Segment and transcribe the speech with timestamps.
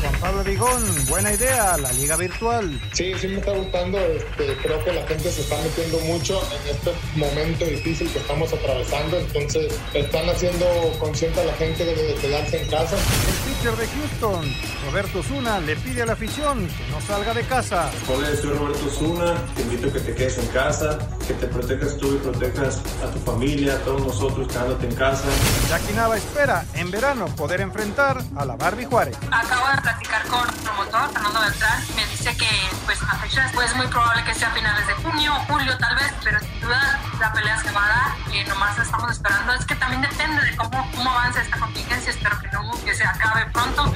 [0.00, 2.80] Juan Pablo Vigón, buena idea, la liga virtual.
[2.92, 3.98] Sí, sí me está gustando.
[3.98, 8.50] Este, creo que la gente se está metiendo mucho en este momento difícil que estamos
[8.52, 9.18] atravesando.
[9.18, 10.66] Entonces, están haciendo
[10.98, 12.96] consciente a la gente de quedarse en casa.
[12.96, 14.54] El pitcher de Houston,
[14.86, 17.90] Roberto Zuna, le pide a la afición que no salga de casa.
[18.08, 19.34] Hola, soy Roberto Zuna.
[19.54, 23.10] Te invito a que te quedes en casa, que te protejas tú y protejas a
[23.10, 25.24] tu familia, a todos nosotros quedándote en casa.
[25.68, 29.16] Jackie Nava espera en verano poder enfrentar a la Barbie Juárez.
[29.30, 32.48] Acabo de platicar con el promotor, Fernando Beltrán, me dice que
[32.84, 36.12] pues a fechas pues muy probable que sea a finales de junio, julio tal vez,
[36.22, 39.52] pero sin duda la pelea se va a dar y nomás estamos esperando.
[39.54, 43.04] Es que también depende de cómo, cómo avance esta contingencia, espero que no, que se
[43.04, 43.92] acabe pronto.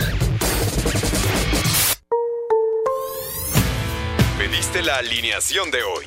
[4.36, 6.06] Pediste la alineación de hoy.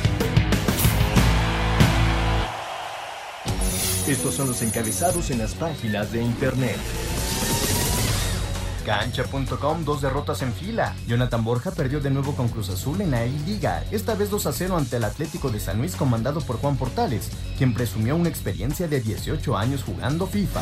[4.11, 6.75] Estos son los encabezados en las páginas de internet.
[8.85, 10.93] Cancha.com, dos derrotas en fila.
[11.07, 14.51] Jonathan Borja perdió de nuevo con Cruz Azul en la I-Liga, esta vez 2 a
[14.51, 18.89] 0 ante el Atlético de San Luis comandado por Juan Portales, quien presumió una experiencia
[18.89, 20.61] de 18 años jugando FIFA.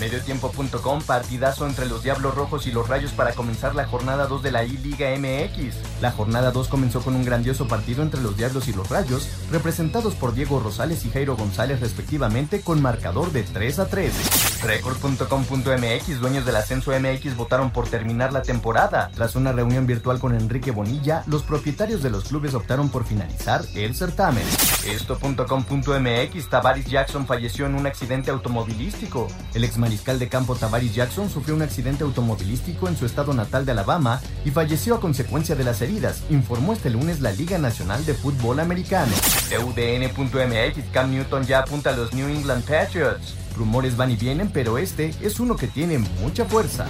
[0.00, 4.52] Mediotiempo.com, partidazo entre los Diablos Rojos y los Rayos para comenzar la jornada 2 de
[4.52, 5.76] la I-Liga MX.
[6.00, 10.14] La jornada 2 comenzó con un grandioso partido entre los Diablos y los Rayos, representados
[10.14, 14.53] por Diego Rosales y Jairo González respectivamente con marcador de 3 a 3.
[14.64, 19.10] Record.com.mx, dueños del ascenso MX votaron por terminar la temporada.
[19.14, 23.62] Tras una reunión virtual con Enrique Bonilla, los propietarios de los clubes optaron por finalizar
[23.74, 24.44] el certamen.
[24.86, 29.28] Esto.com.mx, Tavaris Jackson falleció en un accidente automovilístico.
[29.52, 33.66] El ex mariscal de campo Tavaris Jackson sufrió un accidente automovilístico en su estado natal
[33.66, 38.04] de Alabama y falleció a consecuencia de las heridas, informó este lunes la Liga Nacional
[38.06, 39.12] de Fútbol Americano.
[39.62, 43.43] UDN.mx, Cam Newton ya apunta a los New England Patriots.
[43.56, 46.88] Rumores van y vienen, pero este es uno que tiene mucha fuerza.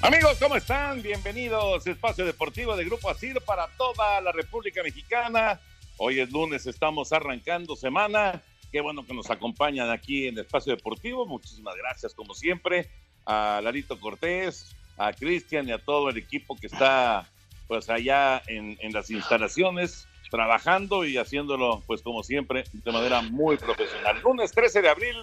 [0.00, 1.02] Amigos, ¿cómo están?
[1.02, 5.60] Bienvenidos a Espacio Deportivo de Grupo ASIR para toda la República Mexicana.
[5.98, 8.42] Hoy es lunes, estamos arrancando semana.
[8.72, 11.26] Qué bueno que nos acompañan aquí en Espacio Deportivo.
[11.26, 12.88] Muchísimas gracias, como siempre,
[13.28, 17.28] a Larito Cortés, a Cristian y a todo el equipo que está
[17.68, 23.58] pues allá en, en las instalaciones trabajando y haciéndolo pues como siempre de manera muy
[23.58, 24.20] profesional.
[24.22, 25.16] Lunes 13 de abril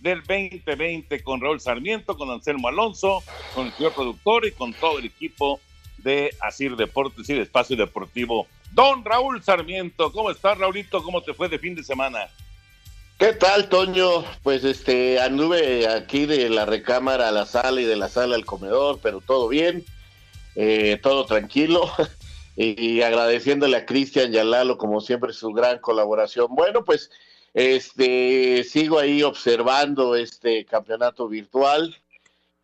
[0.00, 3.22] del 2020 con Raúl Sarmiento, con Anselmo Alonso,
[3.54, 5.60] con el señor productor y con todo el equipo
[5.98, 8.46] de Asir Deportes y de Espacio Deportivo.
[8.72, 11.02] Don Raúl Sarmiento, ¿cómo estás, Raulito?
[11.02, 12.28] ¿Cómo te fue de fin de semana?
[13.20, 14.24] ¿Qué tal, Toño?
[14.42, 18.46] Pues este, anduve aquí de la recámara a la sala y de la sala al
[18.46, 19.84] comedor, pero todo bien,
[20.56, 21.82] eh, todo tranquilo.
[22.56, 26.46] y agradeciéndole a Cristian y a Lalo, como siempre, su gran colaboración.
[26.54, 27.10] Bueno, pues
[27.52, 31.94] este, sigo ahí observando este campeonato virtual.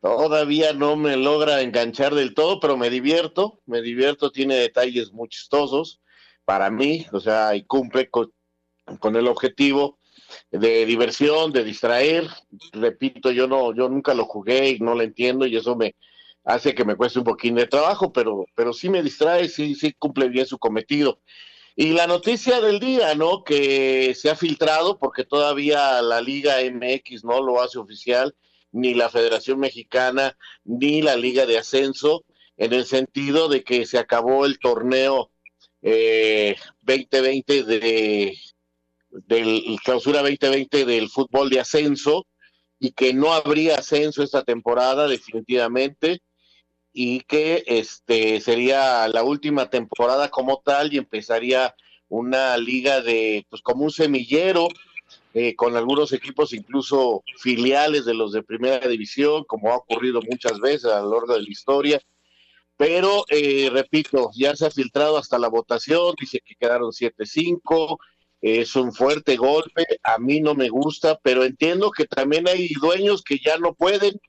[0.01, 5.29] Todavía no me logra enganchar del todo, pero me divierto, me divierto, tiene detalles muy
[5.29, 6.01] chistosos
[6.47, 9.96] para mí, o sea, y cumple con el objetivo
[10.51, 12.29] de diversión, de distraer.
[12.73, 15.95] Repito, yo no, yo nunca lo jugué y no lo entiendo y eso me
[16.45, 19.93] hace que me cueste un poquín de trabajo, pero, pero sí me distrae, sí, sí
[19.93, 21.21] cumple bien su cometido.
[21.75, 23.45] Y la noticia del día, ¿no?
[23.45, 28.35] Que se ha filtrado porque todavía la Liga MX no lo hace oficial,
[28.73, 32.25] ni la Federación Mexicana, ni la Liga de Ascenso,
[32.57, 35.31] en el sentido de que se acabó el torneo
[35.83, 38.39] eh, 2020 de
[39.27, 42.27] del clausura 2020 del fútbol de ascenso
[42.79, 46.21] y que no habría ascenso esta temporada definitivamente
[46.93, 51.75] y que este sería la última temporada como tal y empezaría
[52.09, 54.69] una liga de pues como un semillero
[55.35, 60.59] eh, con algunos equipos incluso filiales de los de primera división, como ha ocurrido muchas
[60.61, 62.01] veces a lo largo de la historia.
[62.79, 67.99] Pero, eh, repito, ya se ha filtrado hasta la votación, dice que quedaron 7-5,
[68.41, 73.23] es un fuerte golpe, a mí no me gusta, pero entiendo que también hay dueños
[73.23, 74.21] que ya no pueden,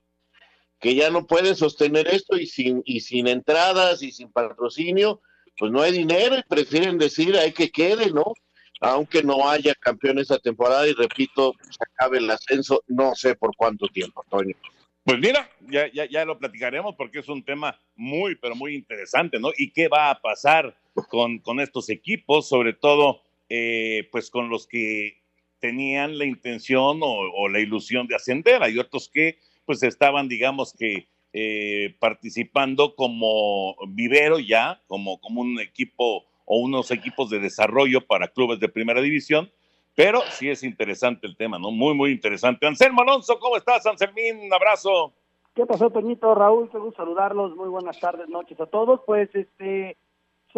[0.79, 5.21] que ya no pueden sostener esto y sin, y sin entradas y sin patrocinio,
[5.57, 8.33] pues no hay dinero y prefieren decir hay que quede, ¿no?
[8.79, 13.55] aunque no haya campeón esta temporada y repito, se acabe el ascenso, no sé por
[13.55, 14.55] cuánto tiempo, Antonio.
[15.03, 19.39] Pues mira, ya, ya, ya lo platicaremos porque es un tema muy, pero muy interesante,
[19.39, 19.51] ¿no?
[19.57, 20.77] ¿Y qué va a pasar
[21.09, 25.21] con, con estos equipos, sobre todo, eh, pues con los que
[25.59, 28.63] tenían la intención o, la ilusión de ascender?
[28.63, 35.59] Hay otros que, pues, estaban, digamos que, eh, participando como vivero ya, como, como un
[35.59, 39.51] equipo o unos equipos de desarrollo para clubes de primera división,
[39.95, 41.71] pero sí es interesante el tema, ¿no?
[41.71, 42.65] Muy, muy interesante.
[42.65, 44.39] Anselmo Alonso, ¿cómo estás, Anselmín?
[44.39, 45.13] Un abrazo.
[45.55, 46.35] ¿Qué pasó, Toñito?
[46.35, 47.55] Raúl, gusto saludarlos.
[47.55, 49.01] Muy buenas tardes, noches a todos.
[49.07, 49.97] Pues, este,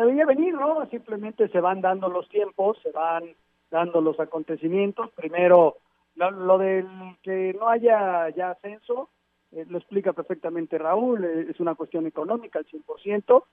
[0.07, 0.85] se venir, ¿no?
[0.89, 3.35] Simplemente se van dando los tiempos, se van
[3.69, 5.11] dando los acontecimientos.
[5.11, 5.77] Primero,
[6.15, 6.87] lo, del
[7.21, 9.09] que no haya ya ascenso,
[9.51, 13.43] eh, lo explica perfectamente Raúl, eh, es una cuestión económica al 100%.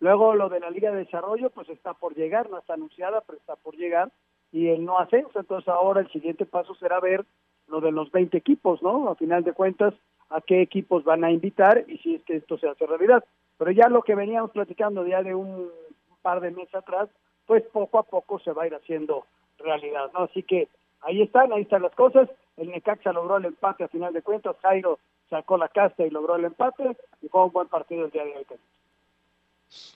[0.00, 3.38] Luego lo de la Liga de Desarrollo, pues está por llegar, no está anunciada, pero
[3.38, 4.10] está por llegar,
[4.52, 5.38] y el no ascenso.
[5.38, 7.24] Entonces ahora el siguiente paso será ver
[7.68, 9.08] lo de los 20 equipos, ¿no?
[9.08, 9.94] A final de cuentas,
[10.28, 13.24] a qué equipos van a invitar y si es que esto se hace realidad.
[13.56, 15.70] Pero ya lo que veníamos platicando ya de un
[16.24, 17.08] par de meses atrás,
[17.46, 19.26] pues poco a poco se va a ir haciendo
[19.58, 20.24] realidad, ¿no?
[20.24, 20.68] Así que
[21.02, 22.28] ahí están, ahí están las cosas.
[22.56, 24.98] El Necaxa logró el empate a final de cuentas, Jairo
[25.28, 28.36] sacó la casta y logró el empate y fue un buen partido el día de
[28.36, 28.46] hoy.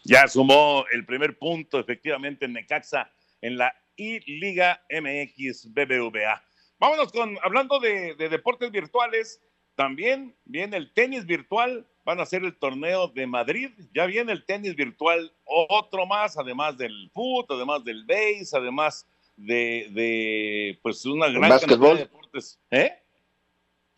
[0.05, 3.11] Ya sumó el primer punto efectivamente en Necaxa
[3.41, 6.43] en la I-Liga MX BBVA.
[6.79, 9.41] Vámonos con, hablando de, deportes virtuales,
[9.75, 14.43] también viene el tenis virtual, van a hacer el torneo de Madrid, ya viene el
[14.47, 19.07] tenis virtual, otro más, además del fútbol, además del base, además
[19.37, 22.59] de, pues una gran cantidad de deportes.
[22.71, 22.93] ¿Eh?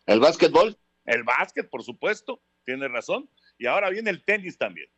[0.05, 0.77] ¿El básquetbol?
[1.05, 3.29] El básquet, por supuesto, tiene razón.
[3.57, 4.89] Y ahora viene el tenis también.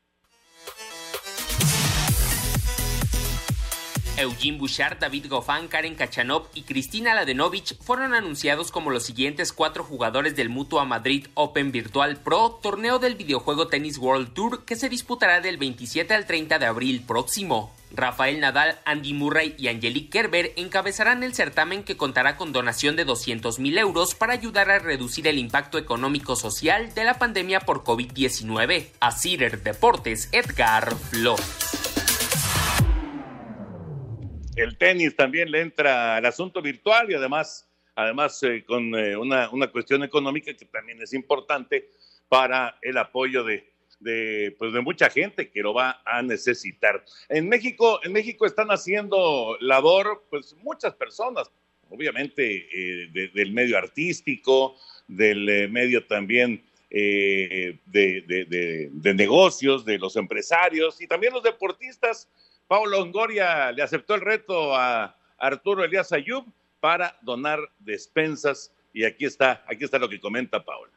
[4.18, 9.84] Eugene Bouchard, David Goffin, Karen Kachanov y Cristina Ladenovich fueron anunciados como los siguientes cuatro
[9.84, 14.90] jugadores del Mutua Madrid Open Virtual Pro, torneo del videojuego Tennis World Tour que se
[14.90, 17.74] disputará del 27 al 30 de abril próximo.
[17.92, 23.06] Rafael Nadal, Andy Murray y Angelique Kerber encabezarán el certamen que contará con donación de
[23.06, 28.90] 200 mil euros para ayudar a reducir el impacto económico-social de la pandemia por COVID-19.
[29.00, 29.12] A
[29.64, 32.03] Deportes, Edgar Flores
[34.56, 39.50] el tenis también le entra al asunto virtual y además, además eh, con eh, una,
[39.50, 41.90] una, cuestión económica que también es importante
[42.30, 43.68] para el apoyo de,
[44.00, 47.04] de, pues de mucha gente que lo va a necesitar.
[47.30, 51.50] En México, en México están haciendo labor, pues muchas personas,
[51.90, 54.76] obviamente eh, del medio artístico,
[55.08, 62.30] del medio también de, de, de negocios, de los empresarios y también los deportistas
[62.68, 66.46] Paulo Longoria le aceptó el reto a Arturo Elías Ayub
[66.80, 70.92] para donar despensas y aquí está, aquí está lo que comenta Paula.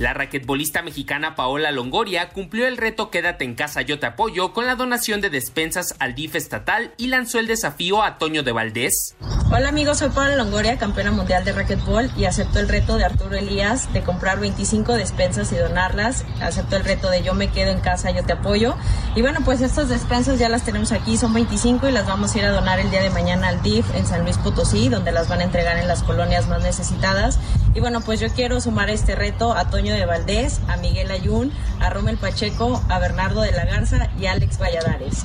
[0.00, 4.64] La raquetbolista mexicana Paola Longoria cumplió el reto Quédate en casa, yo te apoyo con
[4.64, 9.14] la donación de despensas al DIF estatal y lanzó el desafío a Toño de Valdés.
[9.52, 13.36] Hola amigos, soy Paola Longoria, campeona mundial de raquetbol y acepto el reto de Arturo
[13.36, 16.24] Elías de comprar 25 despensas y donarlas.
[16.40, 18.76] Acepto el reto de yo me quedo en casa, yo te apoyo.
[19.14, 22.38] Y bueno, pues estas despensas ya las tenemos aquí, son 25 y las vamos a
[22.38, 25.28] ir a donar el día de mañana al DIF en San Luis Potosí, donde las
[25.28, 27.38] van a entregar en las colonias más necesitadas.
[27.72, 31.52] Y bueno, pues yo quiero sumar este reto a Toño de Valdés, a Miguel Ayun,
[31.78, 35.24] a Romel Pacheco, a Bernardo de la Garza y a Alex Valladares.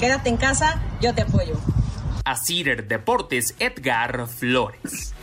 [0.00, 1.54] Quédate en casa, yo te apoyo.
[2.24, 5.14] A Cider Deportes, Edgar Flores.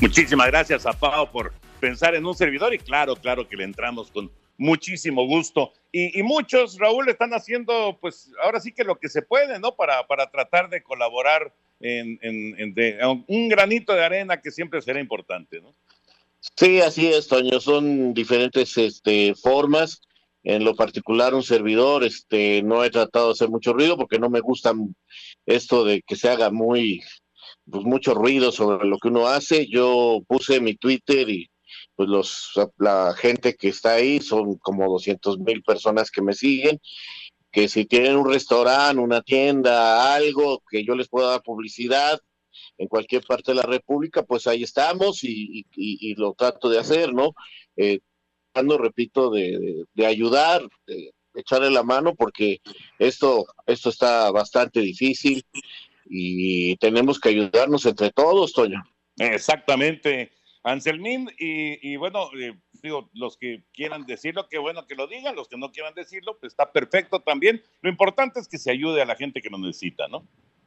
[0.00, 4.12] Muchísimas gracias a Pau por pensar en un servidor y claro, claro que le entramos
[4.12, 5.72] con muchísimo gusto.
[5.90, 9.74] Y, muchos, Raúl, están haciendo, pues ahora sí que lo que se puede, ¿no?
[9.74, 12.18] Para, para tratar de colaborar en,
[13.26, 15.74] un granito de arena que siempre será importante, ¿no?
[16.56, 17.60] Sí, así es, Toño.
[17.60, 20.00] Son diferentes este, formas.
[20.44, 24.30] En lo particular, un servidor, este, no he tratado de hacer mucho ruido porque no
[24.30, 24.72] me gusta
[25.44, 27.02] esto de que se haga muy,
[27.68, 29.66] pues mucho ruido sobre lo que uno hace.
[29.66, 31.50] Yo puse mi Twitter y,
[31.96, 36.80] pues los, la gente que está ahí, son como 200 mil personas que me siguen,
[37.56, 42.20] que si tienen un restaurante, una tienda, algo que yo les pueda dar publicidad
[42.76, 45.64] en cualquier parte de la República, pues ahí estamos y,
[46.18, 47.34] lo trato de hacer, ¿no?
[47.74, 48.00] Eh,
[48.52, 52.60] repito, de, ayudar, de echarle la mano, porque
[52.98, 55.42] esto, esto está bastante difícil
[56.04, 58.84] y tenemos que ayudarnos entre todos, Toño.
[59.16, 60.30] Exactamente.
[60.66, 65.46] Anselmín, y, bueno, eh, digo, los que quieran decirlo, qué bueno que lo digan, los
[65.46, 67.62] que no quieran decirlo, pues está perfecto también.
[67.82, 70.26] Lo importante es que se ayude a la gente que lo necesita, ¿no?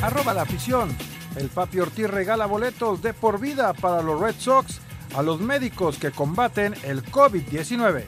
[0.01, 0.89] Arroba la afición.
[1.35, 4.79] El Papi Ortiz regala boletos de por vida para los Red Sox
[5.15, 8.05] a los médicos que combaten el COVID-19.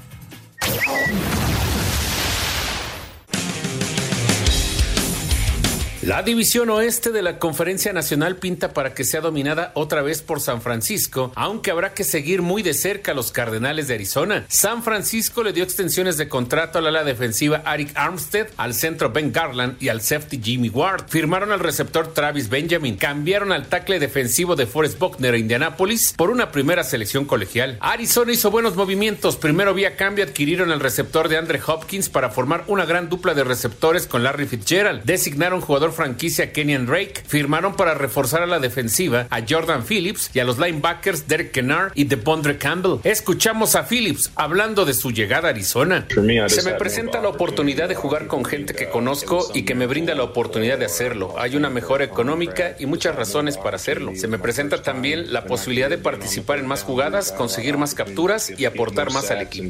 [6.01, 10.39] La división oeste de la Conferencia Nacional pinta para que sea dominada otra vez por
[10.39, 14.46] San Francisco, aunque habrá que seguir muy de cerca a los Cardenales de Arizona.
[14.48, 19.34] San Francisco le dio extensiones de contrato al ala defensiva Arik Armstead, al centro Ben
[19.34, 21.10] Garland y al safety Jimmy Ward.
[21.10, 26.29] Firmaron al receptor Travis Benjamin, cambiaron al tackle defensivo de Forrest Buckner a Indianapolis por
[26.29, 27.77] una primera selección colegial.
[27.82, 29.36] Arizona hizo buenos movimientos.
[29.36, 33.44] Primero vía cambio adquirieron al receptor de Andre Hopkins para formar una gran dupla de
[33.44, 35.03] receptores con Larry Fitzgerald.
[35.03, 40.39] Designaron jugador franquicia Kenyan Drake firmaron para reforzar a la defensiva a Jordan Phillips y
[40.39, 43.00] a los linebackers Derek Kennard y DePondre Campbell.
[43.03, 46.08] Escuchamos a Phillips hablando de su llegada a Arizona.
[46.48, 50.15] Se me presenta la oportunidad de jugar con gente que conozco y que me brinda
[50.15, 51.36] la oportunidad de hacerlo.
[51.38, 54.13] Hay una mejora económica y muchas razones para hacerlo.
[54.15, 58.65] Se me presenta también la posibilidad de participar en más jugadas, conseguir más capturas y
[58.65, 59.69] aportar más al equipo.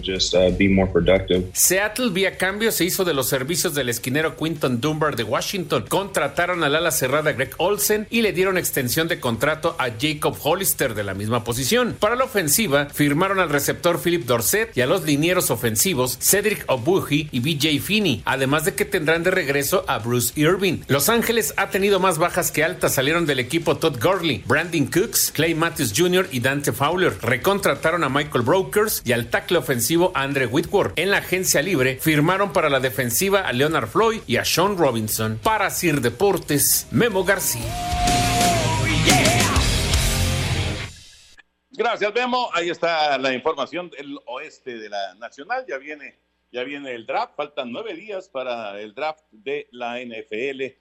[1.53, 6.08] Seattle vía cambio se hizo de los servicios del esquinero Quinton Dunbar de Washington contra
[6.09, 10.95] contrataron al ala cerrada Greg Olsen y le dieron extensión de contrato a Jacob Hollister
[10.95, 11.95] de la misma posición.
[11.99, 17.29] Para la ofensiva, firmaron al receptor Philip Dorset y a los linieros ofensivos Cedric Obuji
[17.31, 20.79] y BJ Finney, además de que tendrán de regreso a Bruce Irving.
[20.87, 25.31] Los Ángeles ha tenido más bajas que altas, salieron del equipo Todd Gurley, Brandon Cooks,
[25.31, 26.27] Clay Matthews Jr.
[26.31, 27.13] y Dante Fowler.
[27.21, 30.97] Recontrataron a Michael Brokers y al tackle ofensivo Andre Whitworth.
[30.97, 35.39] En la agencia libre, firmaron para la defensiva a Leonard Floyd y a Sean Robinson.
[35.43, 37.61] Para Sir de Deportes, Memo García.
[41.71, 42.49] Gracias, Memo.
[42.53, 45.65] Ahí está la información del oeste de la Nacional.
[45.67, 46.19] Ya viene,
[46.51, 47.35] ya viene el draft.
[47.35, 50.75] Faltan nueve días para el draft de la NFL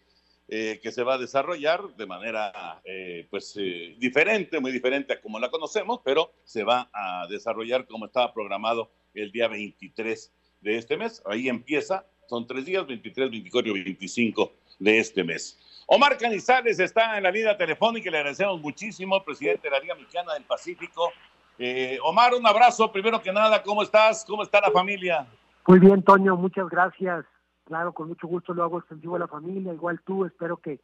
[0.48, 5.20] eh, que se va a desarrollar de manera, eh, pues, eh, diferente, muy diferente a
[5.20, 10.76] como la conocemos, pero se va a desarrollar como estaba programado el día 23 de
[10.76, 11.22] este mes.
[11.26, 12.06] Ahí empieza.
[12.28, 15.58] Son tres días, 23, 24 y 25 de este mes.
[15.86, 19.94] Omar Canizales está en la línea telefónica y le agradecemos muchísimo, presidente de la Liga
[19.94, 21.12] Mexicana del Pacífico.
[21.58, 22.92] Eh, Omar, un abrazo.
[22.92, 24.24] Primero que nada, ¿cómo estás?
[24.26, 25.26] ¿Cómo está la familia?
[25.66, 27.24] Muy bien, Toño, muchas gracias.
[27.64, 30.80] Claro, con mucho gusto lo hago extensivo a la familia, igual tú, espero que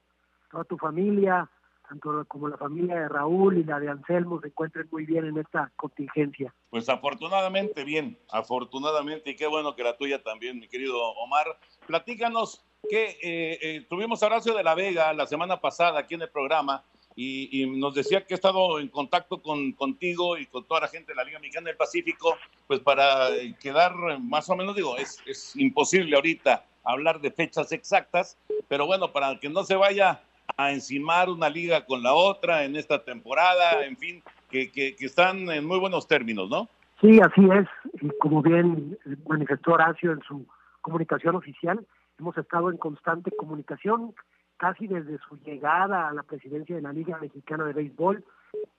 [0.51, 1.49] toda tu familia,
[1.89, 5.39] tanto como la familia de Raúl y la de Anselmo se encuentren muy bien en
[5.39, 6.55] esta contingencia.
[6.69, 11.59] Pues afortunadamente bien, afortunadamente, y qué bueno que la tuya también, mi querido Omar.
[11.87, 16.23] Platícanos, que eh, eh, tuvimos a Horacio de la Vega la semana pasada aquí en
[16.23, 16.83] el programa
[17.17, 21.13] y, nos decía que ha estado en contacto con, contigo y con toda la gente
[21.13, 22.37] de la Liga Mexicana del Pacífico,
[22.67, 23.29] pues para
[23.61, 28.37] quedar más o menos, digo, es, es imposible ahorita hablar de fechas exactas,
[28.69, 30.23] pero bueno, para que no se vaya
[30.57, 35.07] a encimar una liga con la otra en esta temporada, en fin, que, que, que
[35.07, 36.69] están en muy buenos términos, ¿no?
[37.01, 37.69] Sí, así es,
[38.03, 38.99] y como bien
[39.29, 40.47] manifestó Horacio en su
[40.81, 41.85] comunicación oficial,
[42.19, 44.15] Hemos estado en constante comunicación
[44.57, 48.25] casi desde su llegada a la presidencia de la Liga Mexicana de Béisbol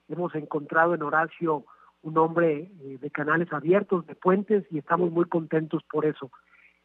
[0.08, 1.64] hemos encontrado en Horacio
[2.02, 6.30] un hombre eh, de canales abiertos, de puentes, y estamos muy contentos por eso.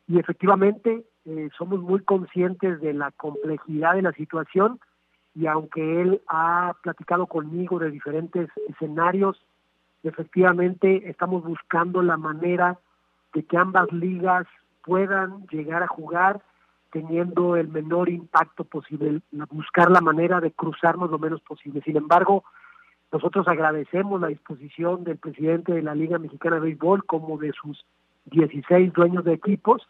[0.08, 4.79] Y efectivamente eh, somos muy conscientes de la complejidad de la situación
[5.34, 9.41] y aunque él ha platicado conmigo de diferentes escenarios,
[10.03, 12.79] efectivamente estamos buscando la manera
[13.34, 14.48] de que ambas ligas
[14.83, 16.41] puedan llegar a jugar
[16.91, 21.81] teniendo el menor impacto posible, buscar la manera de cruzarnos lo menos posible.
[21.81, 22.43] Sin embargo,
[23.11, 27.85] nosotros agradecemos la disposición del presidente de la Liga Mexicana de Béisbol como de sus
[28.25, 29.88] 16 dueños de equipos,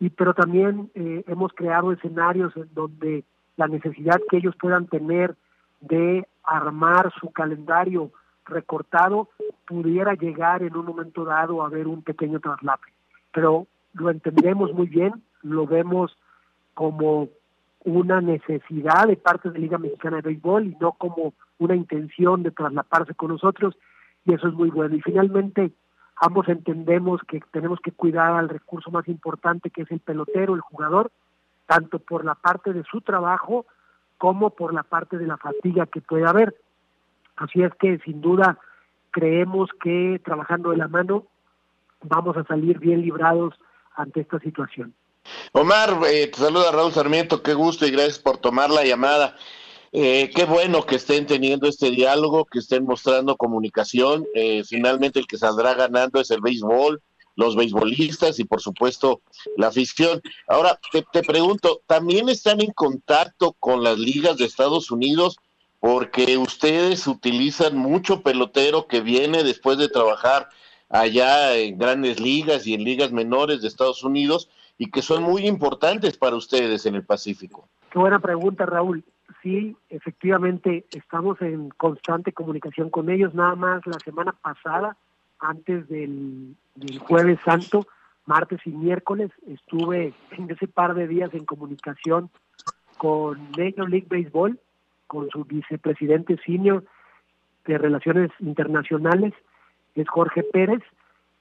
[0.00, 3.24] y pero también eh, hemos creado escenarios en donde
[3.56, 5.36] la necesidad que ellos puedan tener
[5.80, 8.10] de armar su calendario
[8.44, 9.28] recortado
[9.66, 12.88] pudiera llegar en un momento dado a haber un pequeño traslape.
[13.32, 16.16] Pero lo entendemos muy bien, lo vemos
[16.74, 17.28] como
[17.84, 22.42] una necesidad de parte de la Liga Mexicana de Béisbol y no como una intención
[22.42, 23.76] de traslaparse con nosotros
[24.24, 24.94] y eso es muy bueno.
[24.94, 25.72] Y finalmente
[26.16, 30.60] ambos entendemos que tenemos que cuidar al recurso más importante que es el pelotero, el
[30.60, 31.10] jugador,
[31.66, 33.66] tanto por la parte de su trabajo
[34.18, 36.54] como por la parte de la fatiga que puede haber.
[37.36, 38.58] Así es que sin duda
[39.10, 41.24] creemos que trabajando de la mano
[42.02, 43.54] vamos a salir bien librados
[43.96, 44.94] ante esta situación.
[45.52, 49.36] Omar, eh, te saluda Raúl Sarmiento, qué gusto y gracias por tomar la llamada.
[49.92, 54.26] Eh, qué bueno que estén teniendo este diálogo, que estén mostrando comunicación.
[54.34, 57.02] Eh, finalmente el que saldrá ganando es el béisbol,
[57.36, 59.20] los beisbolistas y por supuesto
[59.56, 60.22] la afición.
[60.48, 65.36] Ahora te, te pregunto, ¿también están en contacto con las ligas de Estados Unidos?
[65.78, 70.48] Porque ustedes utilizan mucho pelotero que viene después de trabajar
[70.92, 75.46] allá en grandes ligas y en ligas menores de Estados Unidos y que son muy
[75.46, 77.66] importantes para ustedes en el Pacífico.
[77.90, 79.02] Qué buena pregunta, Raúl.
[79.42, 83.34] Sí, efectivamente estamos en constante comunicación con ellos.
[83.34, 84.96] Nada más la semana pasada,
[85.40, 86.54] antes del,
[87.00, 87.86] jueves santo,
[88.26, 92.30] martes y miércoles, estuve en ese par de días en comunicación
[92.98, 94.60] con Major League Baseball,
[95.06, 96.84] con su vicepresidente senior
[97.66, 99.32] de Relaciones Internacionales,
[99.94, 100.82] es Jorge Pérez,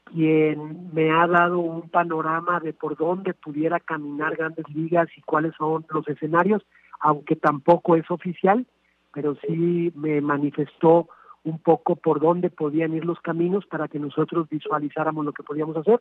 [0.05, 5.53] quien me ha dado un panorama de por dónde pudiera caminar grandes ligas y cuáles
[5.55, 6.63] son los escenarios,
[6.99, 8.65] aunque tampoco es oficial,
[9.13, 11.07] pero sí me manifestó
[11.43, 15.75] un poco por dónde podían ir los caminos para que nosotros visualizáramos lo que podíamos
[15.77, 15.99] hacer.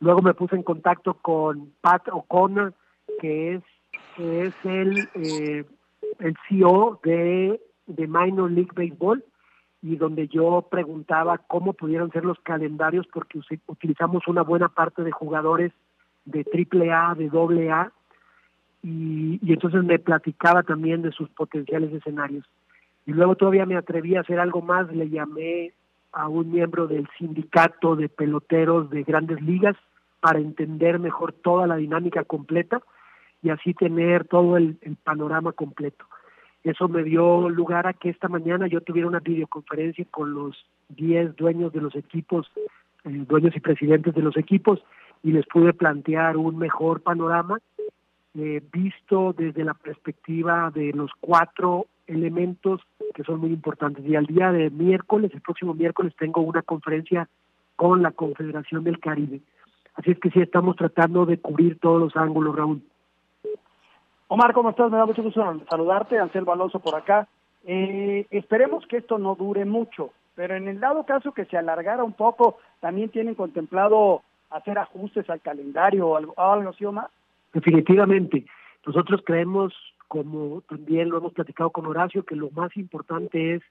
[0.00, 2.74] Luego me puse en contacto con Pat O'Connor,
[3.20, 3.62] que es,
[4.16, 5.64] que es el, eh,
[6.18, 9.24] el CEO de, de Minor League Baseball,
[9.82, 15.10] y donde yo preguntaba cómo pudieran ser los calendarios porque utilizamos una buena parte de
[15.10, 15.72] jugadores
[16.24, 17.90] de triple A, de doble A,
[18.84, 22.44] y, y, entonces me platicaba también de sus potenciales escenarios.
[23.06, 25.72] Y luego todavía me atreví a hacer algo más, le llamé
[26.12, 29.76] a un miembro del sindicato de peloteros de grandes ligas
[30.20, 32.80] para entender mejor toda la dinámica completa
[33.42, 36.04] y así tener todo el panorama completo.
[36.64, 41.36] Eso me dio lugar a que esta mañana yo tuviera una videoconferencia con los 10
[41.36, 42.50] dueños de los equipos,
[43.04, 44.82] eh, dueños y presidentes de los equipos,
[45.22, 47.58] y les pude plantear un mejor panorama
[48.34, 52.80] eh, visto desde la perspectiva de los cuatro elementos
[53.14, 54.04] que son muy importantes.
[54.06, 57.28] Y al día de miércoles, el próximo miércoles, tengo una conferencia
[57.76, 59.40] con la Confederación del Caribe.
[59.94, 62.82] Así es que sí, estamos tratando de cubrir todos los ángulos, Raúl.
[64.32, 64.90] Omar, ¿cómo estás?
[64.90, 67.28] Me da mucho gusto saludarte, Anselmo Alonso por acá.
[67.64, 72.02] Eh, esperemos que esto no dure mucho, pero en el dado caso que se alargara
[72.02, 77.08] un poco, ¿también tienen contemplado hacer ajustes al calendario o algo, algo así, Omar?
[77.52, 78.46] Definitivamente.
[78.86, 79.74] Nosotros creemos,
[80.08, 83.62] como también lo hemos platicado con Horacio, que lo más importante es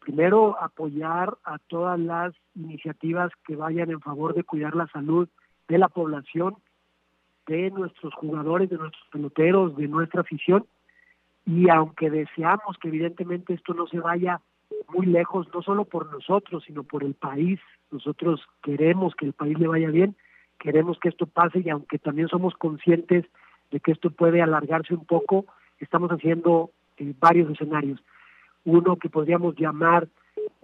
[0.00, 5.30] primero apoyar a todas las iniciativas que vayan en favor de cuidar la salud
[5.66, 6.56] de la población
[7.46, 10.66] de nuestros jugadores, de nuestros peloteros, de nuestra afición.
[11.46, 14.40] Y aunque deseamos que evidentemente esto no se vaya
[14.88, 19.58] muy lejos, no solo por nosotros, sino por el país, nosotros queremos que el país
[19.58, 20.14] le vaya bien,
[20.58, 23.24] queremos que esto pase y aunque también somos conscientes
[23.70, 25.46] de que esto puede alargarse un poco,
[25.78, 28.02] estamos haciendo eh, varios escenarios.
[28.64, 30.08] Uno que podríamos llamar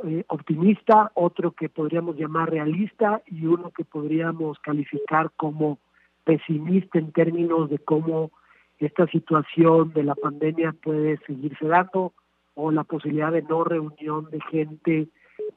[0.04, 5.78] eh, optimista, otro que podríamos llamar realista y uno que podríamos calificar como
[6.26, 8.32] pesimista en términos de cómo
[8.78, 12.12] esta situación de la pandemia puede seguirse dando
[12.54, 15.08] o la posibilidad de no reunión de gente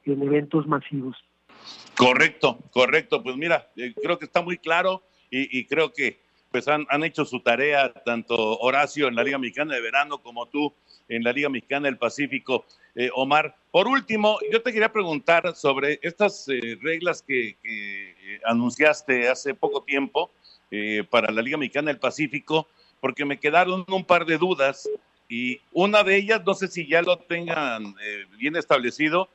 [0.04, 1.16] en eventos masivos.
[1.96, 3.22] Correcto, correcto.
[3.22, 5.02] Pues mira, eh, creo que está muy claro
[5.32, 6.18] y, creo que
[6.50, 10.46] pues han, han, hecho su tarea tanto Horacio en la Liga Mexicana de Verano como
[10.46, 10.72] tú
[11.08, 12.64] en la Liga Mexicana del Pacífico.
[12.96, 19.28] Eh, Omar, Por último, yo te quería preguntar sobre estas eh, reglas que, que, anunciaste
[19.28, 20.30] hace poco tiempo
[20.70, 22.68] eh, para la Liga Mexicana del Pacífico,
[23.00, 24.88] porque me quedaron un par de dudas
[25.28, 29.28] y una de ellas, no sé si ya lo tengan eh, bien establecido,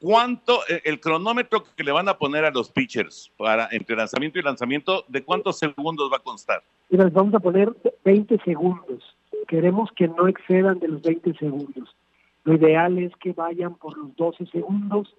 [0.00, 4.42] ¿cuánto, el cronómetro que le van a poner a los pitchers para entre lanzamiento y
[4.42, 6.62] lanzamiento, de cuántos segundos va a constar?
[6.90, 7.72] Mira, les vamos a poner
[8.04, 9.02] 20 segundos.
[9.48, 11.96] Queremos que no excedan de los 20 segundos.
[12.44, 15.14] Lo ideal es que vayan por los 12 segundos,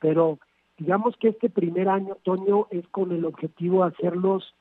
[0.00, 0.38] pero
[0.78, 4.54] digamos que este primer año, Toño, es con el objetivo de hacerlos,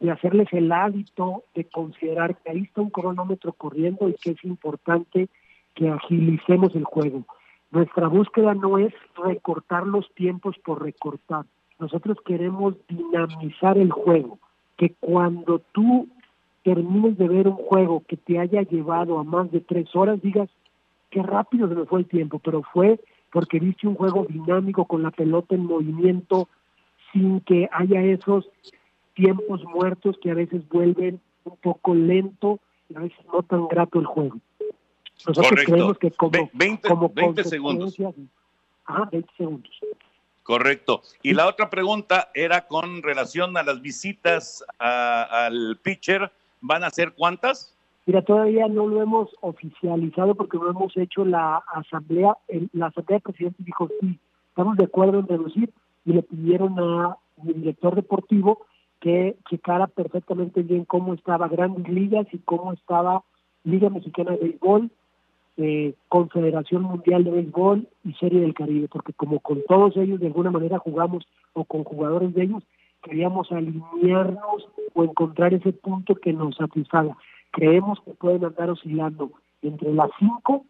[0.00, 4.44] de hacerles el hábito de considerar que ahí está un cronómetro corriendo y que es
[4.44, 5.28] importante
[5.74, 7.24] que agilicemos el juego.
[7.70, 11.44] Nuestra búsqueda no es recortar los tiempos por recortar.
[11.78, 14.38] Nosotros queremos dinamizar el juego,
[14.76, 16.08] que cuando tú
[16.62, 20.48] termines de ver un juego que te haya llevado a más de tres horas, digas,
[21.10, 23.00] qué rápido se me fue el tiempo, pero fue
[23.32, 26.48] porque viste un juego dinámico con la pelota en movimiento,
[27.12, 28.48] sin que haya esos
[29.22, 33.98] tiempos muertos que a veces vuelven un poco lento y a veces no tan grato
[33.98, 34.36] el juego.
[35.26, 35.72] Nosotros Correcto.
[35.72, 37.96] creemos que como, 20, como 20 segundos.
[37.96, 38.32] consecuencia-
[38.84, 39.70] Ajá, 20 segundos.
[40.44, 41.02] Correcto.
[41.22, 46.30] Y la otra pregunta era con relación a las visitas a- al pitcher.
[46.60, 47.74] ¿Van a ser cuántas?
[48.06, 52.36] Mira, todavía no lo hemos oficializado porque no hemos hecho la asamblea.
[52.46, 54.18] el- la asamblea de presidentes dijo sí,
[54.50, 55.70] estamos de acuerdo en reducir
[56.06, 58.64] y le pidieron a mi director deportivo
[59.00, 63.22] que checara perfectamente bien cómo estaba Grandes Ligas y cómo estaba
[63.64, 64.90] Liga Mexicana de Béisbol,
[65.56, 70.28] eh, Confederación Mundial de Béisbol y Serie del Caribe, porque como con todos ellos de
[70.28, 72.62] alguna manera jugamos o con jugadores de ellos,
[73.02, 77.16] queríamos alinearnos o encontrar ese punto que nos satisfaga.
[77.50, 79.30] Creemos que pueden andar oscilando
[79.62, 80.64] entre las 5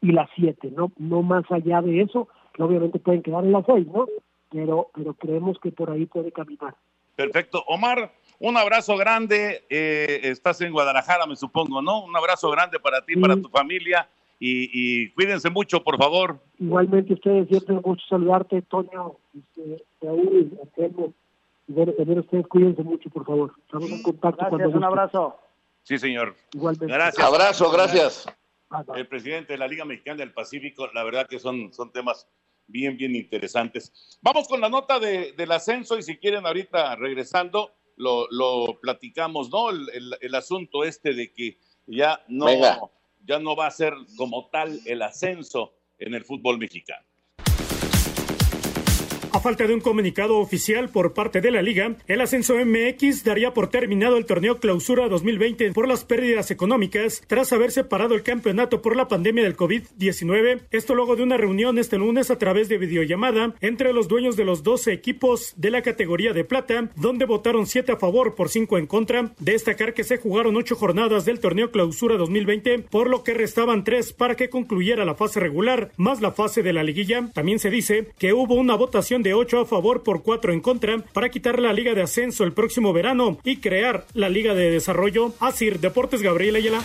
[0.00, 0.92] y las 7, ¿no?
[0.98, 4.06] No más allá de eso, que obviamente pueden quedar en las 6, ¿no?
[4.50, 6.74] Pero, pero creemos que por ahí puede caminar.
[7.16, 7.62] Perfecto.
[7.66, 9.64] Omar, un abrazo grande.
[9.70, 12.04] Eh, estás en Guadalajara, me supongo, ¿no?
[12.04, 14.08] Un abrazo grande para ti, para tu familia.
[14.40, 16.38] Y, y cuídense mucho, por favor.
[16.58, 21.14] Igualmente ustedes, siempre un gusto saludarte, Toño, este, Raúl, Anselmo,
[21.66, 23.52] y bueno, también ustedes cuídense mucho, por favor.
[23.64, 24.84] Estamos en contacto cuando Gracias, un gusten.
[24.84, 25.38] abrazo.
[25.84, 26.34] Sí, señor.
[26.52, 26.92] Igualmente.
[26.92, 27.26] Gracias.
[27.26, 28.26] Abrazo, gracias.
[28.96, 32.26] El presidente de la Liga Mexicana del Pacífico, la verdad que son, son temas
[32.66, 34.18] bien, bien interesantes.
[34.22, 39.50] Vamos con la nota de- del ascenso y si quieren ahorita regresando, lo, lo platicamos,
[39.50, 39.70] ¿no?
[39.70, 42.80] El, el- el asunto este de que ya no, Venga.
[43.24, 47.06] ya no va a ser como tal el ascenso en el fútbol mexicano.
[49.34, 53.52] A falta de un comunicado oficial por parte de la liga, el ascenso MX daría
[53.52, 58.80] por terminado el torneo clausura 2020 por las pérdidas económicas tras haberse parado el campeonato
[58.80, 60.60] por la pandemia del COVID-19.
[60.70, 64.44] Esto luego de una reunión este lunes a través de videollamada entre los dueños de
[64.44, 68.78] los 12 equipos de la categoría de plata, donde votaron 7 a favor por 5
[68.78, 69.32] en contra.
[69.40, 74.12] Destacar que se jugaron 8 jornadas del torneo clausura 2020, por lo que restaban 3
[74.12, 77.30] para que concluyera la fase regular, más la fase de la liguilla.
[77.34, 80.98] También se dice que hubo una votación de 8 a favor por 4 en contra
[81.12, 85.32] para quitar la Liga de Ascenso el próximo verano y crear la Liga de Desarrollo.
[85.40, 86.82] Asir Deportes Gabriel Ayala.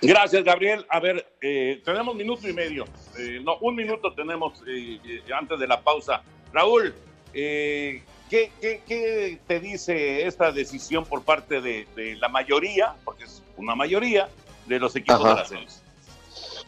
[0.00, 0.86] Gracias, Gabriel.
[0.88, 2.84] A ver, eh, tenemos minuto y medio.
[3.18, 6.22] Eh, no, un minuto tenemos eh, eh, antes de la pausa.
[6.52, 6.94] Raúl,
[7.34, 13.24] eh, ¿qué, qué, qué te dice esta decisión por parte de, de la mayoría, porque
[13.24, 14.28] es una mayoría,
[14.66, 15.28] de los equipos Ajá.
[15.30, 15.85] del ascenso?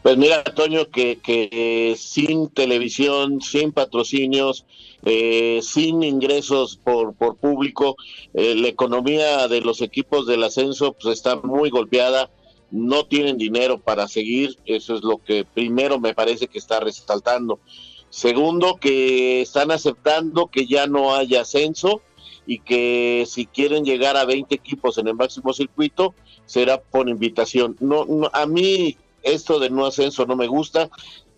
[0.09, 4.64] Pues mira, Toño, que, eh, sin televisión, sin patrocinios,
[5.05, 7.94] eh, sin ingresos por, por público,
[8.33, 12.31] eh, la economía de los equipos del ascenso pues, está muy golpeada,
[12.71, 17.61] no tienen dinero para seguir, eso es lo que primero me parece que está resaltando.
[18.09, 22.01] Segundo, que están aceptando que ya no haya ascenso
[22.47, 26.14] y que si quieren llegar a 20 equipos en el máximo circuito,
[26.47, 27.77] será por invitación.
[27.79, 28.97] No, no, a mí
[29.29, 30.88] esto de no ascenso no me gusta.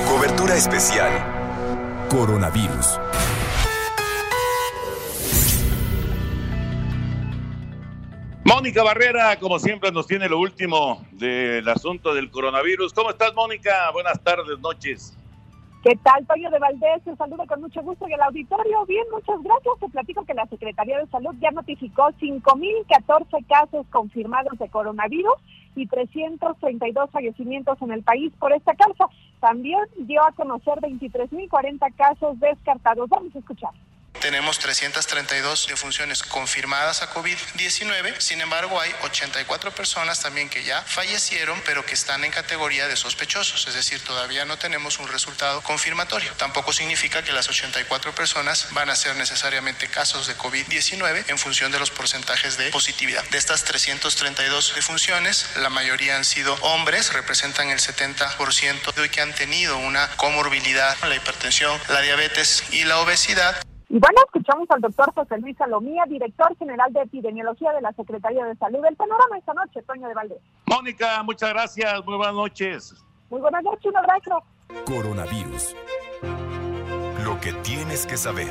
[0.07, 1.11] Cobertura especial.
[2.09, 3.01] Coronavirus.
[8.55, 12.93] Mónica Barrera, como siempre, nos tiene lo último del asunto del coronavirus.
[12.93, 13.91] ¿Cómo estás, Mónica?
[13.93, 15.17] Buenas tardes, noches.
[15.83, 17.01] ¿Qué tal, Toño de Valdés?
[17.07, 18.85] Un saludo con mucho gusto y el auditorio.
[18.85, 19.79] Bien, muchas gracias.
[19.81, 25.35] Te platico que la Secretaría de Salud ya notificó 5.014 casos confirmados de coronavirus
[25.75, 29.07] y 332 fallecimientos en el país por esta causa.
[29.41, 33.09] También dio a conocer 23.040 casos descartados.
[33.09, 33.71] Vamos a escuchar.
[34.21, 41.61] Tenemos 332 defunciones confirmadas a COVID-19, sin embargo hay 84 personas también que ya fallecieron,
[41.67, 46.33] pero que están en categoría de sospechosos, es decir, todavía no tenemos un resultado confirmatorio.
[46.35, 51.73] Tampoco significa que las 84 personas van a ser necesariamente casos de COVID-19 en función
[51.73, 53.25] de los porcentajes de positividad.
[53.31, 59.35] De estas 332 defunciones, la mayoría han sido hombres, representan el 70% de que han
[59.35, 63.61] tenido una comorbilidad, la hipertensión, la diabetes y la obesidad.
[63.93, 68.43] Y bueno, escuchamos al doctor José Luis Salomía, director general de epidemiología de la Secretaría
[68.47, 68.83] de Salud.
[68.87, 70.39] El panorama esta noche, Toño de Valdés.
[70.65, 72.03] Mónica, muchas gracias.
[72.07, 72.95] Muy buenas noches.
[73.29, 74.43] Muy buenas noches, un abrazo.
[74.87, 75.77] Coronavirus.
[77.23, 78.49] Lo que tienes que saber.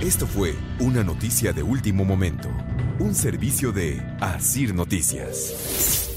[0.00, 2.48] Esto fue una noticia de último momento.
[2.98, 6.13] Un servicio de Asir Noticias.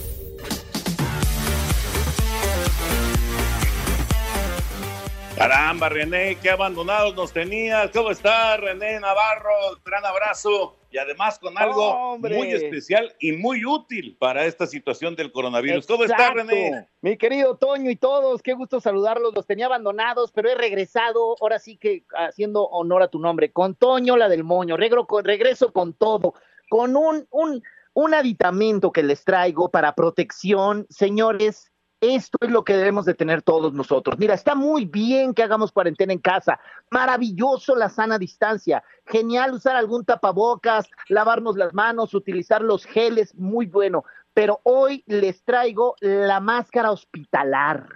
[5.38, 7.92] Caramba, René, qué abandonados nos tenías.
[7.92, 9.52] ¿Cómo estás, René Navarro?
[9.86, 12.36] Gran abrazo y además con algo ¡Hombre!
[12.36, 15.86] muy especial y muy útil para esta situación del coronavirus.
[15.86, 16.34] ¿Cómo estás.
[16.34, 16.88] René?
[17.02, 19.36] Mi querido Toño y todos, qué gusto saludarlos.
[19.36, 23.76] Los tenía abandonados, pero he regresado, ahora sí que haciendo honor a tu nombre, con
[23.76, 24.76] Toño, la del moño.
[24.76, 26.34] Regreso con todo,
[26.68, 27.62] con un, un,
[27.94, 30.88] un aditamento que les traigo para protección.
[30.90, 31.72] Señores,
[32.02, 34.18] esto es lo que debemos de tener todos nosotros.
[34.20, 36.60] Mira, está muy bien que hagamos cuarentena en casa.
[36.92, 38.84] Maravilloso la sana distancia.
[39.06, 44.04] Genial usar algún tapabocas, lavarnos las manos, utilizar los geles, muy bueno.
[44.34, 47.88] Pero hoy les traigo la máscara hospitalar.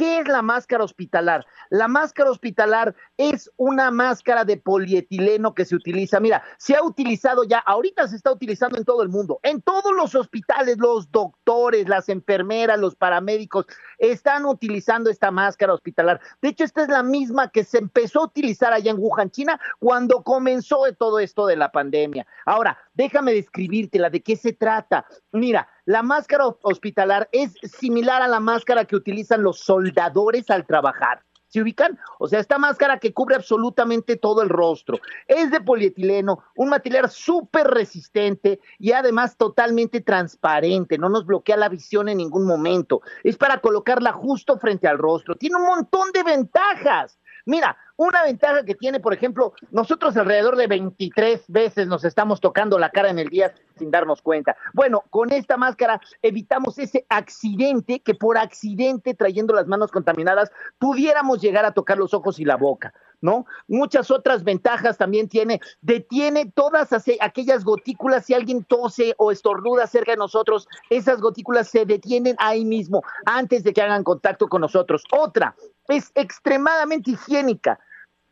[0.00, 1.44] ¿Qué es la máscara hospitalar?
[1.68, 6.20] La máscara hospitalar es una máscara de polietileno que se utiliza.
[6.20, 9.92] Mira, se ha utilizado ya, ahorita se está utilizando en todo el mundo, en todos
[9.94, 13.66] los hospitales, los doctores, las enfermeras, los paramédicos
[13.98, 16.18] están utilizando esta máscara hospitalar.
[16.40, 19.60] De hecho, esta es la misma que se empezó a utilizar allá en Wuhan, China,
[19.80, 22.26] cuando comenzó todo esto de la pandemia.
[22.46, 25.04] Ahora, déjame describírtela, de qué se trata.
[25.32, 31.24] Mira, la máscara hospitalar es similar a la máscara que utilizan los soldadores al trabajar.
[31.48, 31.98] ¿Se ubican?
[32.20, 35.00] O sea, esta máscara que cubre absolutamente todo el rostro.
[35.26, 40.96] Es de polietileno, un material súper resistente y además totalmente transparente.
[40.96, 43.00] No nos bloquea la visión en ningún momento.
[43.24, 45.34] Es para colocarla justo frente al rostro.
[45.34, 47.18] Tiene un montón de ventajas.
[47.46, 52.78] Mira, una ventaja que tiene, por ejemplo, nosotros alrededor de 23 veces nos estamos tocando
[52.78, 54.56] la cara en el día sin darnos cuenta.
[54.72, 61.42] Bueno, con esta máscara evitamos ese accidente que por accidente, trayendo las manos contaminadas, pudiéramos
[61.42, 62.94] llegar a tocar los ojos y la boca.
[63.22, 63.44] ¿No?
[63.68, 65.60] Muchas otras ventajas también tiene.
[65.82, 66.88] Detiene todas
[67.20, 68.24] aquellas gotículas.
[68.24, 73.62] Si alguien tose o estornuda cerca de nosotros, esas gotículas se detienen ahí mismo antes
[73.62, 75.04] de que hagan contacto con nosotros.
[75.12, 75.54] Otra,
[75.92, 77.78] es extremadamente higiénica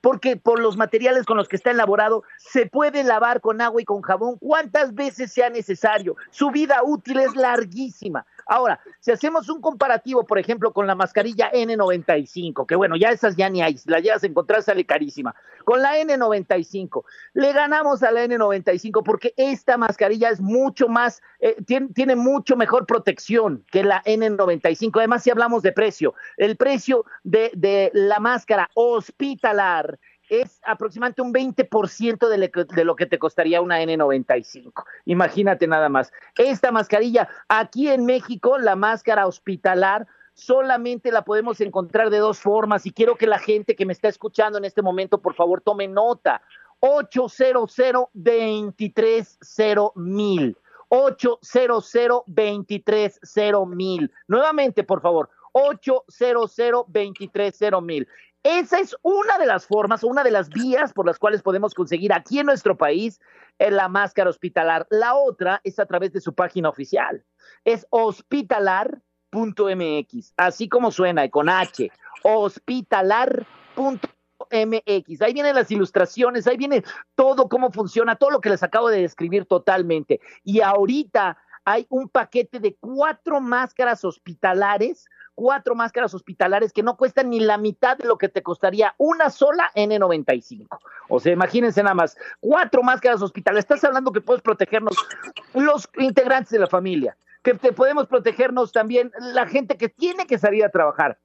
[0.01, 3.85] porque por los materiales con los que está elaborado se puede lavar con agua y
[3.85, 6.17] con jabón cuantas veces sea necesario.
[6.31, 8.25] Su vida útil es larguísima.
[8.51, 13.37] Ahora, si hacemos un comparativo, por ejemplo, con la mascarilla N95, que bueno, ya esas
[13.37, 15.35] ya ni hay, si la llegas a encontrar sale carísima.
[15.65, 21.57] Con la N95, le ganamos a la N95 porque esta mascarilla es mucho más, eh,
[21.67, 24.93] tiene, tiene mucho mejor protección que la N95.
[24.97, 31.33] Además, si hablamos de precio, el precio de, de la máscara hospitalar es aproximadamente un
[31.33, 34.85] 20% de, lo que te costaría una N95.
[35.07, 36.13] Imagínate nada más.
[36.37, 42.87] Esta mascarilla, aquí en México, la máscara hospitalar, solamente la podemos encontrar de dos formas
[42.87, 45.89] y quiero que la gente que me está escuchando en este momento, por favor, tome
[45.89, 46.43] nota.
[46.81, 47.75] 800
[48.13, 50.57] 230 mil.
[50.89, 51.93] 800
[52.27, 54.11] 230 mil.
[54.29, 58.07] Nuevamente, por favor, 800 230 mil.
[58.43, 62.13] Esa es una de las formas, una de las vías por las cuales podemos conseguir
[62.13, 63.21] aquí en nuestro país
[63.59, 64.87] eh, la máscara hospitalar.
[64.91, 67.25] La otra es a través de su página oficial.
[67.65, 71.91] Es hospitalar.mx, así como suena, y con H,
[72.23, 74.19] hospitalar.mx.
[74.51, 75.23] MX.
[75.23, 79.03] Ahí vienen las ilustraciones, ahí viene todo cómo funciona, todo lo que les acabo de
[79.03, 80.21] describir totalmente.
[80.45, 85.07] Y ahorita hay un paquete de cuatro máscaras hospitalares,
[85.39, 89.31] cuatro máscaras hospitalares que no cuestan ni la mitad de lo que te costaría una
[89.31, 90.67] sola N95.
[91.09, 93.63] O sea, imagínense nada más, cuatro máscaras hospitalares.
[93.63, 94.97] Estás hablando que puedes protegernos
[95.55, 100.39] los integrantes de la familia, que te podemos protegernos también la gente que tiene que
[100.39, 101.17] salir a trabajar.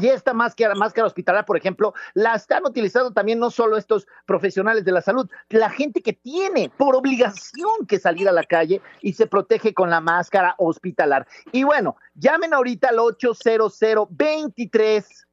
[0.00, 4.84] Y esta máscara, máscara hospitalar, por ejemplo, la están utilizando también no solo estos profesionales
[4.84, 9.14] de la salud, la gente que tiene por obligación que salir a la calle y
[9.14, 11.26] se protege con la máscara hospitalar.
[11.52, 13.78] Y bueno, llamen ahorita al 800
[14.10, 15.26] 23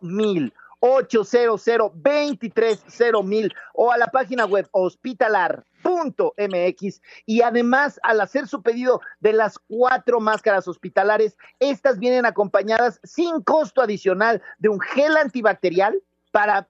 [0.00, 2.84] mil 800 23
[3.24, 4.68] mil o a la página web
[5.82, 13.00] hospitalar.mx y además al hacer su pedido de las cuatro máscaras hospitalares, estas vienen acompañadas
[13.02, 16.00] sin costo adicional de un gel antibacterial
[16.32, 16.68] para,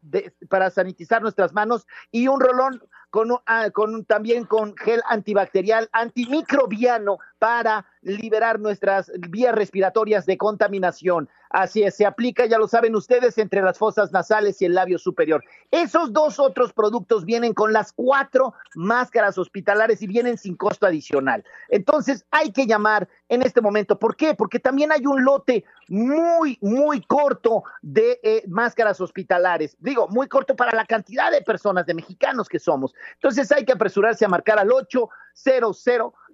[0.48, 7.18] para sanitizar nuestras manos y un rolón con, ah, con también con gel antibacterial, antimicrobiano
[7.40, 11.28] para liberar nuestras vías respiratorias de contaminación.
[11.48, 14.98] Así es, se aplica, ya lo saben ustedes, entre las fosas nasales y el labio
[14.98, 15.42] superior.
[15.70, 21.42] Esos dos otros productos vienen con las cuatro máscaras hospitalares y vienen sin costo adicional.
[21.70, 23.98] Entonces hay que llamar en este momento.
[23.98, 24.34] ¿Por qué?
[24.34, 29.76] Porque también hay un lote muy, muy corto de eh, máscaras hospitalares.
[29.80, 32.94] Digo, muy corto para la cantidad de personas, de mexicanos que somos.
[33.14, 35.82] Entonces hay que apresurarse a marcar al 800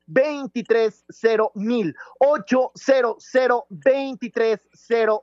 [0.07, 1.05] 23
[1.55, 3.25] mil 800
[3.71, 4.61] 23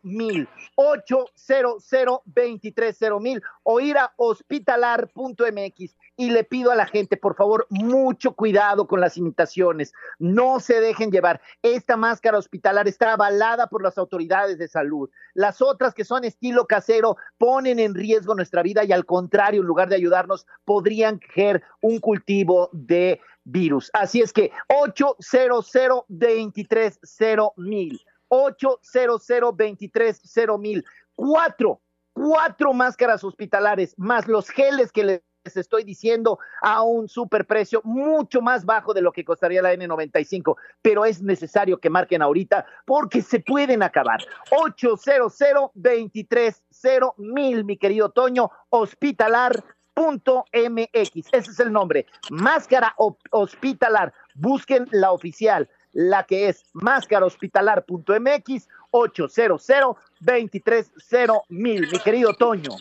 [0.04, 7.36] mil 800 23 mil o ir a hospitalar.mx y le pido a la gente, por
[7.36, 9.94] favor, mucho cuidado con las imitaciones.
[10.20, 11.42] No se dejen llevar.
[11.64, 15.10] Esta máscara hospitalar está avalada por las autoridades de salud.
[15.34, 19.68] Las otras que son estilo casero ponen en riesgo nuestra vida y al contrario, en
[19.68, 23.90] lugar de ayudarnos, podrían ser un cultivo de virus.
[23.94, 25.72] Así es que 800
[26.08, 27.00] 23
[27.58, 30.22] mil 800 23
[30.60, 31.82] mil cuatro,
[32.14, 35.22] cuatro máscaras hospitalares más los geles que les
[35.56, 41.06] estoy diciendo a un superprecio mucho más bajo de lo que costaría la N95, pero
[41.06, 44.22] es necesario que marquen ahorita porque se pueden acabar.
[44.52, 46.64] 800 23
[47.18, 49.64] mil, mi querido Toño, hospitalar
[49.96, 52.96] .mx, ese es el nombre, máscara
[53.32, 59.68] hospitalar, busquen la oficial, la que es máscarahospitalar.mx 800
[60.20, 62.72] 230 mil, mi querido Toño.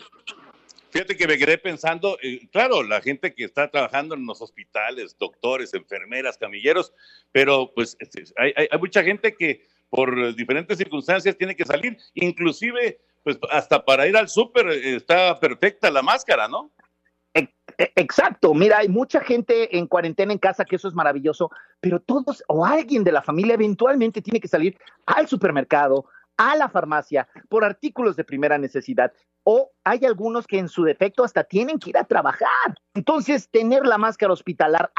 [0.91, 5.17] Fíjate que me quedé pensando, eh, claro, la gente que está trabajando en los hospitales,
[5.17, 6.93] doctores, enfermeras, camilleros,
[7.31, 12.99] pero pues este, hay, hay, mucha gente que por diferentes circunstancias tiene que salir, inclusive
[13.23, 16.71] pues hasta para ir al súper eh, está perfecta la máscara, ¿no?
[17.77, 21.99] E, exacto, mira, hay mucha gente en cuarentena en casa, que eso es maravilloso, pero
[21.99, 26.05] todos o alguien de la familia eventualmente tiene que salir al supermercado,
[26.37, 31.23] a la farmacia, por artículos de primera necesidad, o hay algunos que en su defecto
[31.23, 32.75] hasta tienen que ir a trabajar.
[32.93, 34.91] Entonces, tener la máscara hospitalar,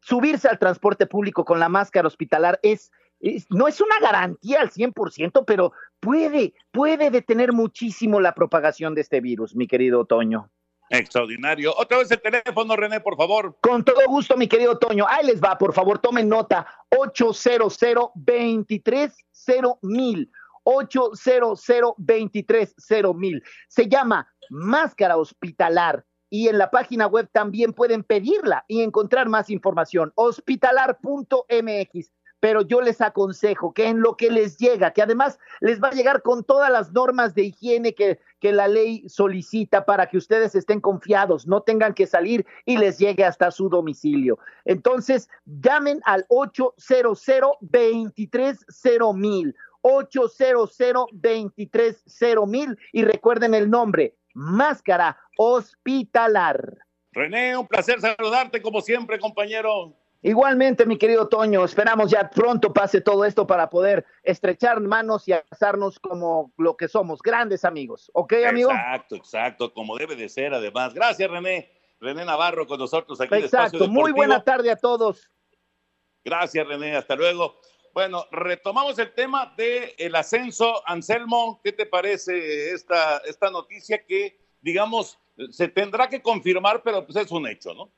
[0.00, 2.90] subirse al transporte público con la máscara hospitalar es,
[3.50, 9.20] no es una garantía al 100%, pero puede, puede detener muchísimo la propagación de este
[9.20, 10.50] virus, mi querido Otoño.
[10.90, 11.74] Extraordinario.
[11.76, 13.56] Otra vez el teléfono, René, por favor.
[13.60, 15.06] Con todo gusto, mi querido Toño.
[15.08, 16.66] Ahí les va, por favor, tomen nota.
[16.90, 17.78] 800
[18.14, 19.12] 23
[19.82, 20.30] mil.
[20.64, 21.64] 800
[21.98, 22.74] 23
[23.14, 23.42] mil.
[23.68, 29.50] Se llama Máscara Hospitalar y en la página web también pueden pedirla y encontrar más
[29.50, 30.12] información.
[30.16, 32.12] Hospitalar.mx
[32.44, 35.92] pero yo les aconsejo que en lo que les llega, que además les va a
[35.92, 40.54] llegar con todas las normas de higiene que, que la ley solicita para que ustedes
[40.54, 44.38] estén confiados, no tengan que salir y les llegue hasta su domicilio.
[44.66, 47.18] Entonces, llamen al 800
[47.62, 48.66] 23
[49.14, 49.56] mil.
[49.80, 50.76] 800
[51.14, 52.04] 23
[52.46, 56.76] mil y recuerden el nombre, Máscara Hospitalar.
[57.12, 59.96] René, un placer saludarte como siempre, compañero.
[60.26, 65.32] Igualmente, mi querido Toño, esperamos ya pronto pase todo esto para poder estrechar manos y
[65.32, 68.10] abrazarnos como lo que somos, grandes amigos.
[68.14, 68.70] ¿Ok, amigo?
[68.70, 70.94] Exacto, exacto, como debe de ser además.
[70.94, 71.70] Gracias, René.
[72.00, 75.30] René Navarro con nosotros aquí Exacto, muy buena tarde a todos.
[76.24, 77.60] Gracias, René, hasta luego.
[77.92, 80.82] Bueno, retomamos el tema del el ascenso.
[80.86, 85.18] Anselmo, ¿qué te parece esta, esta noticia que, digamos,
[85.50, 87.90] se tendrá que confirmar, pero pues es un hecho, ¿no?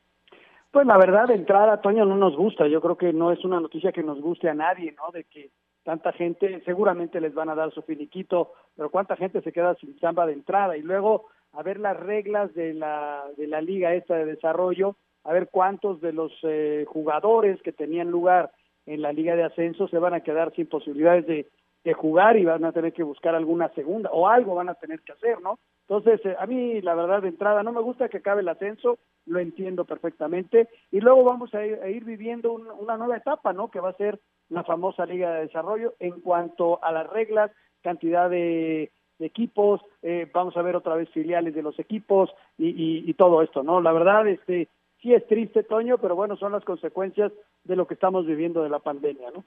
[0.76, 2.68] Pues la verdad, de entrada, Toño, no nos gusta.
[2.68, 5.10] Yo creo que no es una noticia que nos guste a nadie, ¿no?
[5.10, 5.48] De que
[5.84, 9.96] tanta gente, seguramente les van a dar su finiquito, pero cuánta gente se queda sin
[9.96, 10.76] chamba de entrada.
[10.76, 15.32] Y luego, a ver las reglas de la, de la liga esta de desarrollo, a
[15.32, 18.52] ver cuántos de los eh, jugadores que tenían lugar
[18.84, 21.46] en la liga de ascenso se van a quedar sin posibilidades de,
[21.86, 25.00] de jugar y van a tener que buscar alguna segunda o algo van a tener
[25.02, 25.60] que hacer, ¿no?
[25.88, 28.98] Entonces, eh, a mí la verdad de entrada no me gusta que acabe el ascenso,
[29.26, 33.52] lo entiendo perfectamente, y luego vamos a ir, a ir viviendo un- una nueva etapa,
[33.52, 33.70] ¿no?
[33.70, 34.18] Que va a ser
[34.48, 37.52] la famosa Liga de Desarrollo en cuanto a las reglas,
[37.84, 42.66] cantidad de, de equipos, eh, vamos a ver otra vez filiales de los equipos y,
[42.70, 43.80] y- y todo esto, ¿no?
[43.80, 44.66] La verdad, este,
[45.00, 47.30] sí es triste, Toño, pero bueno, son las consecuencias
[47.62, 49.44] de lo que estamos viviendo de la pandemia, ¿no?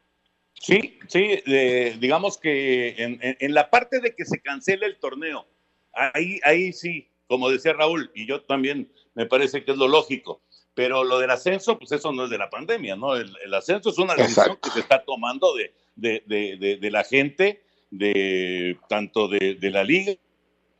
[0.59, 4.97] Sí, sí, eh, digamos que en, en- en la parte de que se cancele el
[4.99, 5.47] torneo,
[5.93, 10.41] ahí, ahí sí, como decía Raúl, y yo también me parece que es lo lógico,
[10.73, 13.15] pero lo del ascenso, pues eso no es de la pandemia, ¿no?
[13.15, 16.91] El, el ascenso es una decisión que se está tomando de, de, de- de- de
[16.91, 20.13] la gente, de tanto de, de la liga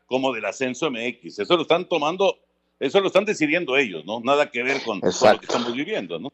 [0.06, 1.40] como del ascenso MX.
[1.40, 2.38] Eso lo están tomando,
[2.80, 4.20] eso lo están decidiendo ellos, ¿no?
[4.22, 6.32] Nada que ver con, con lo que estamos viviendo, ¿no?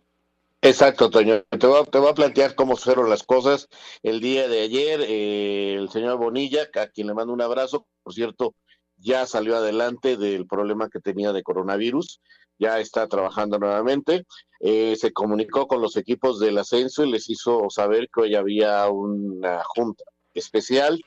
[0.66, 1.44] Exacto, Toño.
[1.60, 3.68] Te voy, a, te voy a plantear cómo fueron las cosas
[4.02, 5.00] el día de ayer.
[5.08, 8.56] eh, el señor Bonilla, a quien le mando un abrazo, por cierto,
[8.98, 12.20] ya salió adelante del problema que tenía de coronavirus,
[12.58, 14.26] ya está trabajando nuevamente.
[14.60, 18.88] Eh, se comunicó con los equipos del ascenso y les hizo saber que hoy había
[18.90, 20.04] una junta
[20.34, 21.00] especial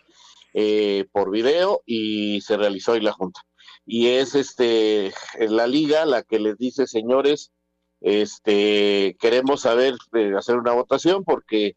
[0.54, 3.40] eh, por video y se realizó hoy la junta.
[3.84, 7.50] Y es este la liga la que les dice, señores,
[8.01, 11.76] este queremos saber eh, hacer una votación porque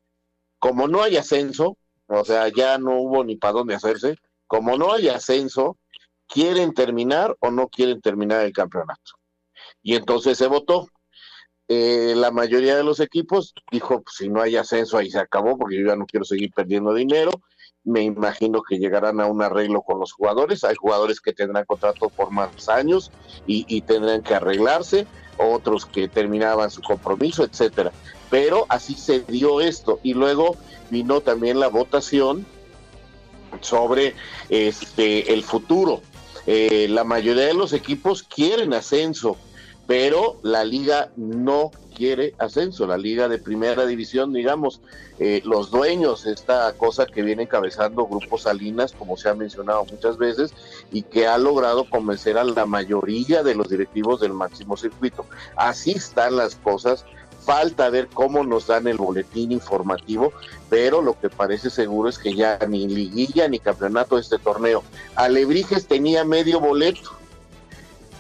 [0.59, 4.93] como no hay ascenso, o sea, ya no hubo ni para dónde hacerse, como no
[4.93, 5.78] hay ascenso,
[6.28, 9.13] quieren terminar o no quieren terminar el campeonato.
[9.82, 10.88] Y entonces se votó.
[11.67, 15.57] Eh, la mayoría de los equipos dijo, pues, si no hay ascenso ahí se acabó
[15.57, 17.32] porque yo ya no quiero seguir perdiendo dinero.
[17.84, 20.63] Me imagino que llegarán a un arreglo con los jugadores.
[20.63, 23.09] Hay jugadores que tendrán contrato por más años
[23.47, 25.07] y, y tendrán que arreglarse,
[25.41, 27.91] otros que terminaban su compromiso, etcétera.
[28.29, 29.99] Pero así se dio esto.
[30.03, 30.55] Y luego
[30.89, 32.45] vino también la votación
[33.59, 34.15] sobre
[34.49, 36.01] este el futuro.
[36.47, 39.37] Eh, la mayoría de los equipos quieren ascenso,
[39.87, 41.71] pero la liga no
[42.02, 42.88] quiere ascenso.
[42.88, 44.82] La liga de primera división, digamos,
[45.20, 50.18] eh, los dueños, esta cosa que viene encabezando Grupo Salinas, como se ha mencionado muchas
[50.18, 50.52] veces,
[50.91, 55.28] y que ha logrado convencer a la mayoría de los directivos del máximo circuito.
[55.56, 57.06] Así están las cosas.
[57.45, 60.34] Falta ver cómo nos dan el boletín informativo,
[60.72, 64.84] pero lo que parece seguro es que ya ni liguilla ni campeonato de este torneo.
[65.16, 67.20] Alebrijes tenía medio boleto.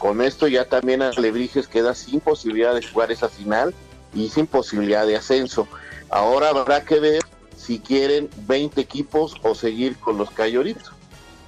[0.01, 3.75] Con esto ya también Alebrijes queda sin posibilidad de jugar esa final
[4.15, 5.67] y sin posibilidad de ascenso.
[6.09, 7.21] Ahora habrá que ver
[7.55, 10.91] si quieren 20 equipos o seguir con los Cayoritos.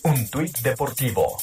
[0.05, 1.39] Un tuit deportivo.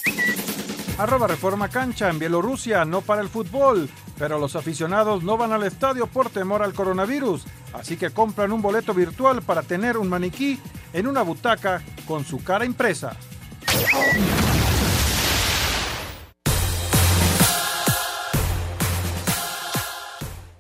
[0.98, 5.64] Arroba Reforma Cancha en Bielorrusia, no para el fútbol, pero los aficionados no van al
[5.64, 10.60] estadio por temor al coronavirus, así que compran un boleto virtual para tener un maniquí
[10.92, 13.16] en una butaca con su cara impresa.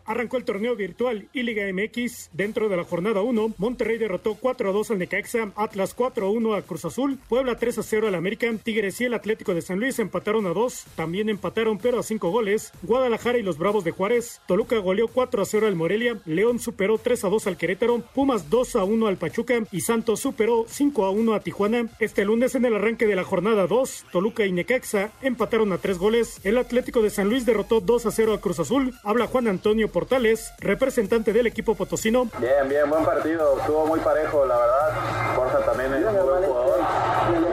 [0.10, 2.32] Arrancó el torneo virtual y Liga MX.
[2.34, 6.32] Dentro de la jornada 1, Monterrey derrotó 4 a 2 al Necaxa, Atlas 4 a
[6.32, 9.62] 1 a Cruz Azul, Puebla 3 a 0 al América, Tigres y el Atlético de
[9.62, 13.84] San Luis empataron a 2, también empataron pero a 5 goles, Guadalajara y los Bravos
[13.84, 17.58] de Juárez, Toluca goleó 4 a 0 al Morelia, León superó 3 a 2 al
[17.58, 21.88] Querétaro, Pumas 2 a 1 al Pachuca y Santos superó 5 a 1 a Tijuana.
[22.00, 26.00] Este lunes en el arranque de la jornada 2, Toluca y Necaxa empataron a 3
[26.00, 29.48] goles, el Atlético de San Luis derrotó 2 a 0 a Cruz Azul, habla Juan
[29.48, 32.28] Antonio Portales, representante del equipo potosino.
[32.40, 33.60] Bien, bien, buen partido.
[33.60, 35.36] Estuvo muy parejo, la verdad.
[35.36, 36.80] Borja también es un buen jugador.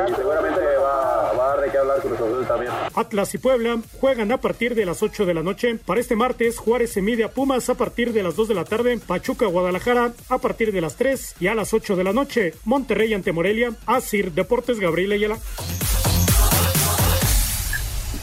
[0.08, 2.72] Y seguramente va, va a dar de qué hablar Cruz Azul también.
[2.94, 5.78] Atlas y Puebla juegan a partir de las 8 de la noche.
[5.84, 8.64] Para este martes, Juárez se mide a Pumas a partir de las 2 de la
[8.64, 12.54] tarde, Pachuca Guadalajara a partir de las 3 y a las 8 de la noche,
[12.64, 15.38] Monterrey ante Morelia, Asir Deportes Gabriel Ayala.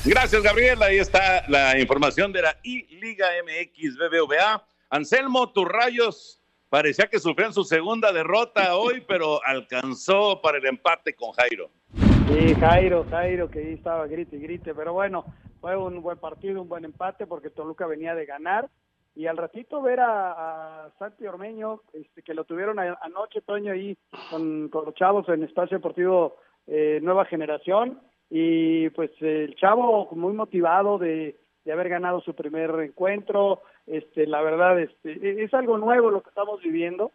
[0.05, 0.83] Gracias, Gabriel.
[0.83, 4.61] Ahí está la información de la I-Liga MX BBVA.
[4.89, 11.15] Anselmo, tus rayos parecía que sufrían su segunda derrota hoy, pero alcanzó para el empate
[11.15, 11.69] con Jairo.
[11.93, 15.23] Sí, Jairo, Jairo, que ahí estaba grite y grite, pero bueno,
[15.61, 18.69] fue un buen partido, un buen empate, porque Toluca venía de ganar
[19.15, 23.97] y al ratito ver a, Santi Ormeño, este, que lo tuvieron anoche, Toño, ahí
[24.29, 26.35] con, los chavos en Espacio Deportivo
[26.67, 28.01] eh, Nueva Generación,
[28.35, 31.35] y pues el chavo muy motivado de,
[31.71, 36.29] haber ganado su primer encuentro, este, la verdad, este, e, es algo nuevo lo que
[36.29, 37.11] estamos viviendo,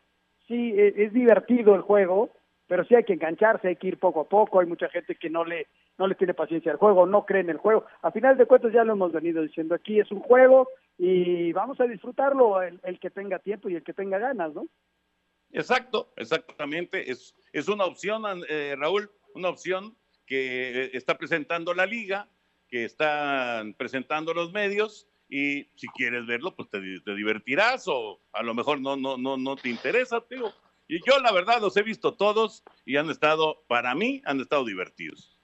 [0.47, 2.31] sí, e, es divertido el juego,
[2.69, 5.29] pero sí hay que engancharse, hay que ir poco a poco, hay mucha gente que
[5.29, 5.67] no le,
[5.99, 7.85] no le tiene paciencia al juego, no cree en el juego.
[8.03, 11.81] A final de cuentas ya lo hemos venido diciendo, aquí es un juego y vamos
[11.81, 14.69] a disfrutarlo el, que tenga tiempo y el que tenga ganas, ¿no?
[15.51, 19.97] Exacto, exactamente, es, es una opción, eh, Raúl, una opción
[20.29, 22.29] que está presentando la liga,
[22.69, 26.81] que están presentando los medios y si quieres verlo, pues te,
[27.15, 30.55] divertirás o a lo mejor no, no, no, no te interesa, tío
[30.89, 34.65] y yo la verdad los he visto todos y han estado, para mí, han estado
[34.65, 35.39] divertidos.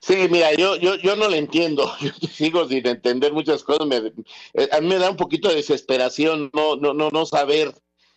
[0.00, 3.88] Sí, mira, yo, yo, yo no le entiendo, yo sigo sin entender muchas cosas,
[4.52, 7.72] eh, a mí me da un poquito de desesperación no, no, no, no saber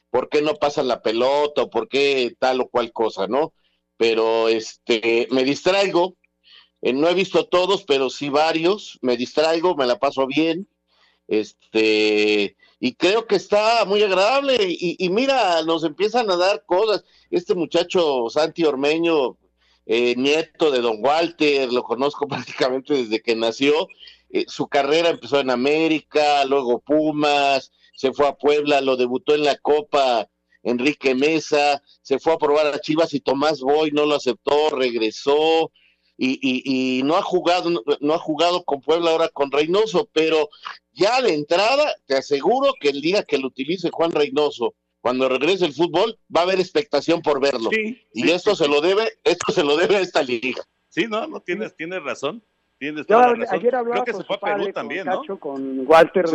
[0.10, 3.54] por qué no pasa la pelota o por qué tal o cual cosa, ¿no?
[3.98, 6.16] Pero este, me distraigo,
[6.82, 10.68] eh, no he visto todos, pero sí varios, me distraigo, me la paso bien,
[11.28, 17.04] este, y creo que está muy agradable y, mira, nos empiezan a dar cosas.
[17.32, 19.38] Este muchacho Santi Ormeño,
[19.86, 23.88] eh, nieto de Don Walter, lo conozco prácticamente desde que nació.
[24.30, 29.44] Eh, su carrera empezó en América, luego Pumas, se fue a Puebla, lo debutó en
[29.44, 30.30] la Copa
[30.64, 35.72] Enrique Mesa, se fue a probar a Chivas y Tomás Boy no lo aceptó, regresó
[36.18, 40.50] y, y, no ha jugado, no ha jugado con Puebla ahora con Reynoso, pero
[40.92, 45.66] ya de entrada te aseguro que el día que lo utilice Juan Reynoso, cuando regrese
[45.66, 47.70] el fútbol, va a haber expectación por verlo.
[48.14, 50.68] y esto se lo debe, esto se lo debe a esta liga.
[50.90, 52.44] Sí, no, no tienes, tienes razón.
[52.78, 53.60] Tienes toda la razón.
[53.60, 55.40] Ayer hablaba Creo que se fue a Perú también, ¿no?
[55.40, 56.26] Con Walter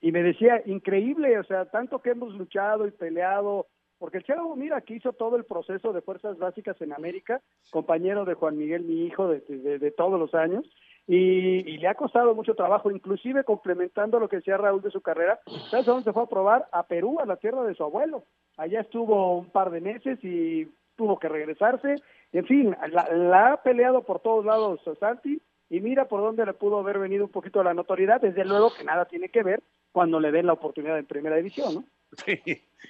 [0.00, 3.66] y me decía, increíble, o sea, tanto que hemos luchado y peleado
[4.02, 7.40] porque el Chavo, mira, que hizo todo el proceso de fuerzas básicas en América,
[7.70, 10.64] compañero de Juan Miguel, mi hijo, de, todos los años,
[11.06, 15.38] y, le ha costado mucho trabajo, inclusive complementando lo que decía Raúl de su carrera.
[15.70, 16.68] ¿Sabes a dónde se fue a probar?
[16.72, 18.24] A Perú, a la tierra de su abuelo.
[18.56, 20.66] Allá estuvo un par de meses y
[20.96, 21.96] tuvo que regresarse.
[22.32, 26.78] En fin, la, ha peleado por todos lados Santi y mira por dónde le pudo
[26.78, 28.20] haber venido un poquito la notoriedad.
[28.20, 31.74] Desde luego que nada tiene que ver cuando le den la oportunidad en primera división,
[31.74, 31.84] ¿no?
[32.26, 32.40] Sí,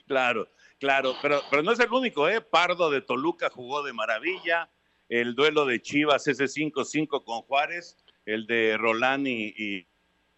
[0.09, 0.49] claro.
[0.83, 2.41] Claro, pero, pero no es el único, ¿eh?
[2.41, 4.69] Pardo de Toluca jugó de maravilla.
[5.09, 7.97] El duelo de Chivas, ese 5-5 con Juárez,
[8.27, 9.87] el de Rolani y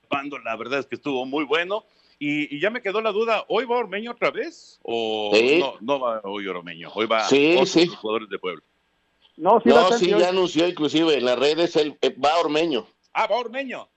[0.07, 1.87] Pando, la verdad es que estuvo muy bueno.
[2.19, 4.79] Y, ya me quedó la duda, ¿hoy va Ormeño otra vez?
[4.83, 6.91] ¿O no, no va hoy Ormeño?
[6.95, 7.87] Hoy va sí, sí.
[7.89, 8.63] jugadores de Puebla.
[9.37, 12.87] No, sí, sí ya anunció inclusive en las redes, el, eh, va Ormeño.
[13.13, 13.89] Ah, va Ormeño.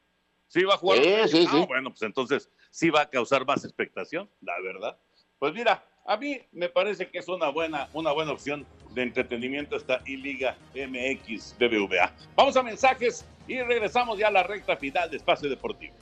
[0.47, 0.99] Sí, va a jugar.
[1.27, 4.97] Sí, sí, ah, bueno, pues entonces sí va a causar más expectación, la verdad.
[5.39, 9.75] Pues mira, a mí me parece que es una buena, una buena opción de entretenimiento
[9.75, 12.13] esta I-Liga MX BBVA.
[12.35, 15.93] Vamos a mensajes y regresamos ya a la recta final de Espacio Deportivo.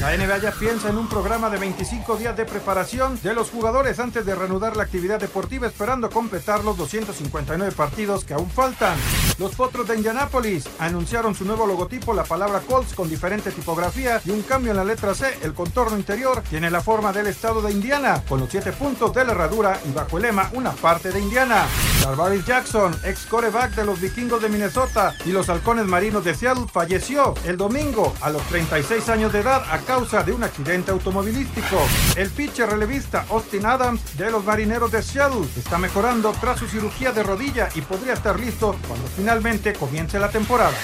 [0.00, 3.98] La NBA ya piensa en un programa de 25 días de preparación de los jugadores
[3.98, 8.96] antes de reanudar la actividad deportiva, esperando completar los 259 partidos que aún faltan.
[9.38, 14.30] Los Potros de Indianápolis anunciaron su nuevo logotipo, la palabra Colts con diferente tipografía y
[14.30, 15.36] un cambio en la letra C.
[15.42, 19.24] El contorno interior tiene la forma del estado de Indiana, con los siete puntos de
[19.24, 21.66] la herradura y bajo el lema una parte de Indiana.
[22.02, 26.66] Tarvaris Jackson, ex coreback de los vikingos de Minnesota y los halcones marinos de Seattle,
[26.72, 31.76] falleció el domingo a los 36 años de edad a causa de un accidente automovilístico.
[32.16, 37.12] El pitcher relevista Austin Adams de los marineros de Seattle está mejorando tras su cirugía
[37.12, 40.76] de rodilla y podría estar listo cuando finalmente comience la temporada.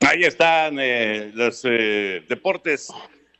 [0.00, 2.92] Ahí están eh, los eh, deportes,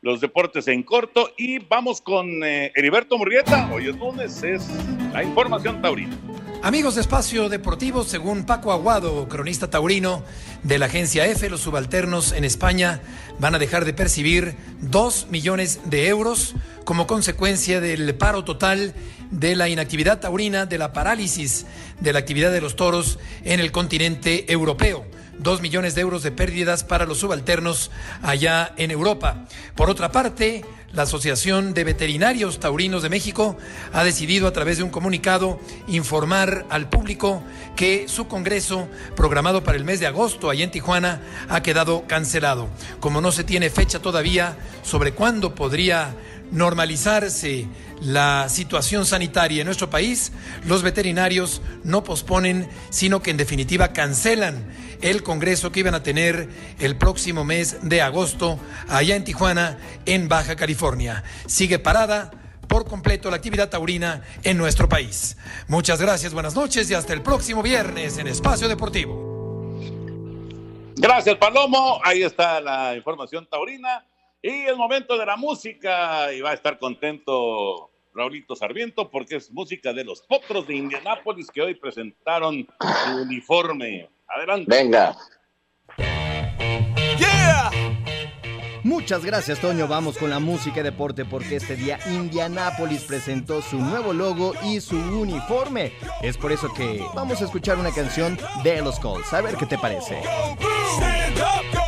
[0.05, 3.71] los deportes en corto y vamos con eh, Heriberto Murrieta.
[3.73, 4.69] Hoy es lunes, es
[5.15, 6.15] la información taurina.
[6.63, 10.23] Amigos de Espacio Deportivo, según Paco Aguado, cronista taurino
[10.63, 13.01] de la agencia F, los subalternos en España
[13.39, 18.95] van a dejar de percibir 2 millones de euros como consecuencia del paro total
[19.31, 21.65] de la inactividad taurina, de la parálisis
[22.01, 25.07] de la actividad de los toros en el continente europeo.
[25.39, 27.91] Dos millones de euros de pérdidas para los subalternos
[28.23, 29.45] allá en Europa.
[29.75, 30.65] Por otra parte,
[30.95, 33.57] la Asociación de Veterinarios Taurinos de México
[33.93, 35.59] ha decidido a través de un comunicado
[35.89, 37.43] informar al público
[37.75, 42.69] que su congreso, programado para el mes de agosto allá en Tijuana, ha quedado cancelado.
[43.01, 46.15] Como no se tiene fecha todavía sobre cuándo podría
[46.55, 47.67] normalizarse
[48.01, 50.33] la situación sanitaria en nuestro país,
[50.65, 56.49] los veterinarios no posponen, sino que en definitiva cancelan el congreso que iban a tener
[56.79, 61.25] el próximo mes de agosto allá en Tijuana, en Baja California.
[61.47, 62.31] Sigue parada
[62.69, 65.37] por completo la actividad taurina en nuestro país.
[65.69, 69.35] Muchas gracias, buenas noches y hasta el próximo viernes en Espacio Deportivo.
[70.97, 72.01] Gracias, Palomo.
[72.05, 74.07] Ahí está la información taurina.
[74.47, 79.51] Y el momento de la música, y va a estar contento Raulito Sarmiento porque es
[79.51, 84.11] música de los Potros de Indianápolis que hoy presentaron su uniforme.
[84.29, 84.67] Adelante.
[84.69, 85.17] Venga.
[87.17, 87.71] Yeah.
[88.83, 89.89] Muchas gracias, Toño.
[89.89, 94.83] Vamos con la música y deporte porque este día Indianápolis presentó su nuevo logo y
[94.83, 95.95] su uniforme.
[96.21, 99.33] Es por eso que vamos a escuchar una canción de los Colts.
[99.33, 100.21] A ver qué te parece.
[100.21, 101.84] Stand up,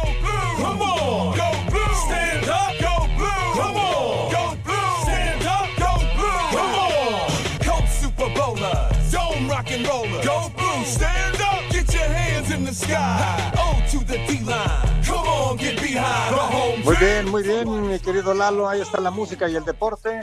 [16.84, 18.68] Muy bien, muy bien, mi querido Lalo.
[18.68, 20.20] Ahí está la música y el deporte.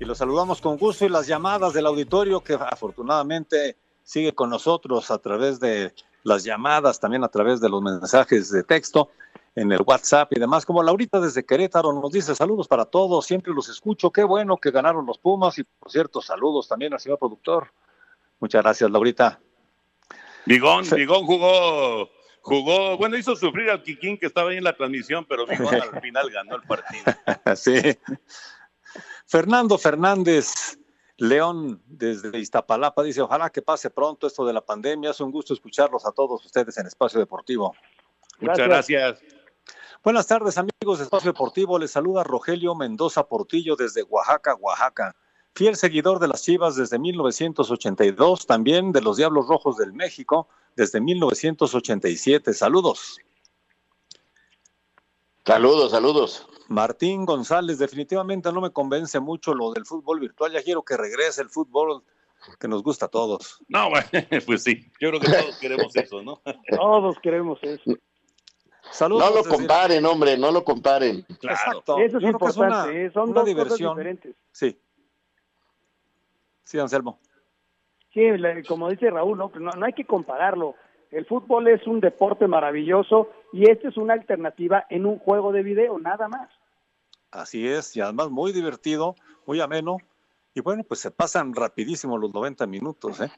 [0.00, 5.10] Y los saludamos con gusto y las llamadas del auditorio que afortunadamente sigue con nosotros
[5.10, 5.94] a través de
[6.24, 9.10] las llamadas, también a través de los mensajes de texto
[9.54, 10.66] en el WhatsApp y demás.
[10.66, 14.10] Como Laurita desde Querétaro nos dice saludos para todos, siempre los escucho.
[14.10, 17.68] Qué bueno que ganaron los Pumas y por cierto, saludos también al señor productor.
[18.40, 19.38] Muchas gracias, Laurita.
[20.46, 25.24] Bigón, Bigón jugó, jugó, bueno, hizo sufrir al Kikín que estaba ahí en la transmisión,
[25.28, 27.04] pero Bigón al final ganó el partido.
[27.56, 27.96] sí.
[29.26, 30.78] Fernando Fernández
[31.16, 35.10] León desde Iztapalapa dice, ojalá que pase pronto esto de la pandemia.
[35.10, 37.74] Es un gusto escucharlos a todos ustedes en Espacio Deportivo.
[38.40, 39.20] Muchas gracias.
[40.02, 41.78] Buenas tardes amigos de Espacio Deportivo.
[41.78, 45.14] Les saluda Rogelio Mendoza Portillo desde Oaxaca, Oaxaca.
[45.54, 51.00] Fiel seguidor de las Chivas desde 1982, también de los Diablos Rojos del México desde
[51.00, 52.54] 1987.
[52.54, 53.18] Saludos.
[55.44, 56.46] Saludos, saludos.
[56.68, 60.52] Martín González, definitivamente no me convence mucho lo del fútbol virtual.
[60.52, 62.02] Ya quiero que regrese el fútbol
[62.58, 63.58] que nos gusta a todos.
[63.68, 64.08] No, bueno,
[64.46, 66.40] pues sí, yo creo que todos queremos eso, ¿no?
[66.70, 67.92] Todos queremos eso.
[68.90, 69.28] Saludos.
[69.30, 71.22] No lo comparen, hombre, no lo comparen.
[71.40, 71.56] Claro.
[71.56, 71.98] Exacto.
[71.98, 73.10] Eso es importante, una- ¿eh?
[73.12, 73.78] son una dos diversión.
[73.90, 74.36] cosas diferentes.
[74.52, 74.78] Sí.
[76.64, 77.18] Sí, Anselmo.
[78.12, 78.22] Sí,
[78.68, 79.50] como dice Raúl, ¿no?
[79.58, 80.74] No, no hay que compararlo.
[81.10, 85.62] El fútbol es un deporte maravilloso y esta es una alternativa en un juego de
[85.62, 86.48] video, nada más.
[87.30, 89.14] Así es, y además muy divertido,
[89.46, 89.98] muy ameno.
[90.54, 93.20] Y bueno, pues se pasan rapidísimo los 90 minutos.
[93.20, 93.30] ¿eh?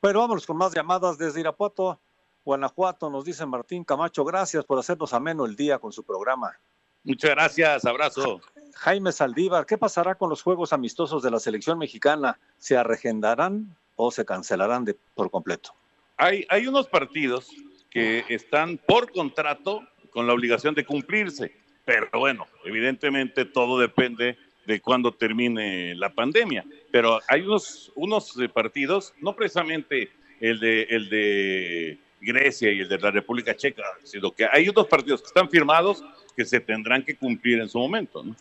[0.00, 2.00] Bueno, vámonos con más llamadas desde Irapuato,
[2.44, 3.10] Guanajuato.
[3.10, 6.58] Nos dice Martín Camacho, gracias por hacernos ameno el día con su programa.
[7.04, 8.40] Muchas gracias, abrazo.
[8.76, 12.38] Jaime Saldívar, ¿qué pasará con los juegos amistosos de la selección mexicana?
[12.58, 15.70] ¿Se arregendarán o se cancelarán de, por completo?
[16.18, 17.50] Hay, hay unos partidos
[17.90, 21.52] que están por contrato con la obligación de cumplirse,
[21.86, 26.64] pero bueno, evidentemente todo depende de cuándo termine la pandemia.
[26.90, 32.88] Pero hay unos, unos eh, partidos, no precisamente el de, el de Grecia y el
[32.88, 36.04] de la República Checa, sino que hay otros partidos que están firmados
[36.36, 38.22] que se tendrán que cumplir en su momento.
[38.22, 38.36] ¿no?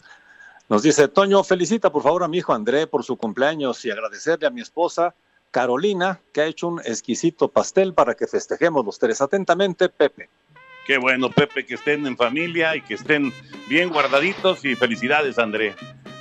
[0.67, 4.47] Nos dice Toño, felicita por favor a mi hijo André por su cumpleaños y agradecerle
[4.47, 5.13] a mi esposa
[5.51, 9.21] Carolina, que ha hecho un exquisito pastel para que festejemos los tres.
[9.21, 10.27] Atentamente, Pepe.
[10.85, 13.31] Qué bueno, Pepe, que estén en familia y que estén
[13.69, 15.75] bien guardaditos y felicidades, André.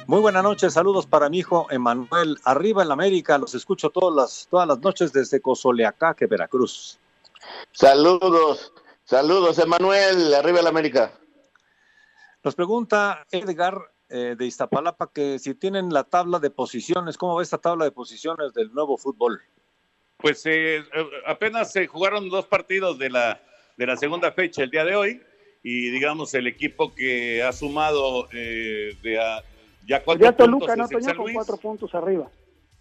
[0.06, 2.38] Muy buenas noches, saludos para mi hijo Emanuel.
[2.44, 6.98] Arriba en la América, los escucho todas las, todas las noches desde Cozoleacaque, Veracruz.
[7.72, 8.72] Saludos,
[9.04, 11.12] saludos, Emanuel, arriba en la América.
[12.44, 17.42] Nos pregunta Edgar eh, de Iztapalapa que si tienen la tabla de posiciones, ¿cómo va
[17.42, 19.42] esta tabla de posiciones del nuevo fútbol?
[20.18, 20.84] Pues eh, eh,
[21.26, 23.42] apenas se jugaron dos partidos de la,
[23.76, 25.20] de la segunda fecha el día de hoy
[25.64, 29.42] y digamos el equipo que ha sumado eh, de a-
[29.84, 30.86] ya cuatro Ya puntos Toluca, ¿no?
[30.86, 32.30] San Con cuatro puntos arriba.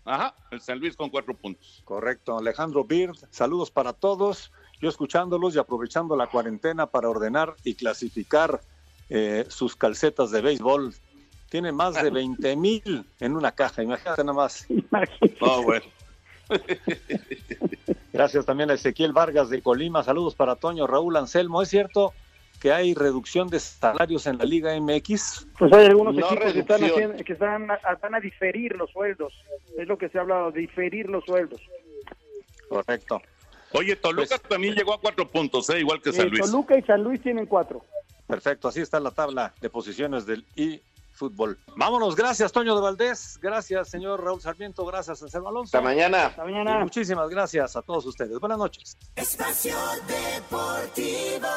[0.05, 1.81] Ajá, el San Luis con cuatro puntos.
[1.83, 4.51] Correcto, Alejandro Bird, saludos para todos.
[4.81, 8.61] Yo escuchándolos y aprovechando la cuarentena para ordenar y clasificar
[9.09, 10.93] eh, sus calcetas de béisbol.
[11.53, 14.65] Tiene más de 20 mil en una caja, imagínate nada más.
[15.39, 15.85] No, bueno.
[18.11, 20.01] Gracias también a Ezequiel Vargas de Colima.
[20.03, 21.61] Saludos para Toño, Raúl Anselmo.
[21.61, 22.11] ¿Es cierto
[22.59, 25.45] que hay reducción de salarios en la Liga MX?
[25.59, 27.03] Pues hay algunos No equipos que están, reducción.
[27.11, 29.31] haciendo- que están a, van a diferir los sueldos.
[29.77, 31.61] Es lo que se ha hablado, diferir los sueldos.
[32.67, 33.21] Correcto.
[33.73, 35.81] Oye, Toluca también llegó a cuatro puntos, ¿eh?
[35.81, 36.41] igual que San Eh, Luis.
[36.49, 37.85] Toluca y San Luis tienen cuatro.
[38.25, 40.43] Perfecto, así está la tabla de posiciones del
[41.13, 41.57] fútbol.
[41.77, 45.77] Vámonos, gracias Toño de Valdés, gracias señor Raúl Sarmiento, gracias Anselmo Alonso.
[45.77, 46.27] Hasta mañana.
[46.27, 46.79] Hasta mañana.
[46.79, 48.39] Muchísimas gracias a todos ustedes.
[48.39, 48.97] Buenas noches.
[49.15, 49.75] Espacio
[50.07, 51.47] Deportivo.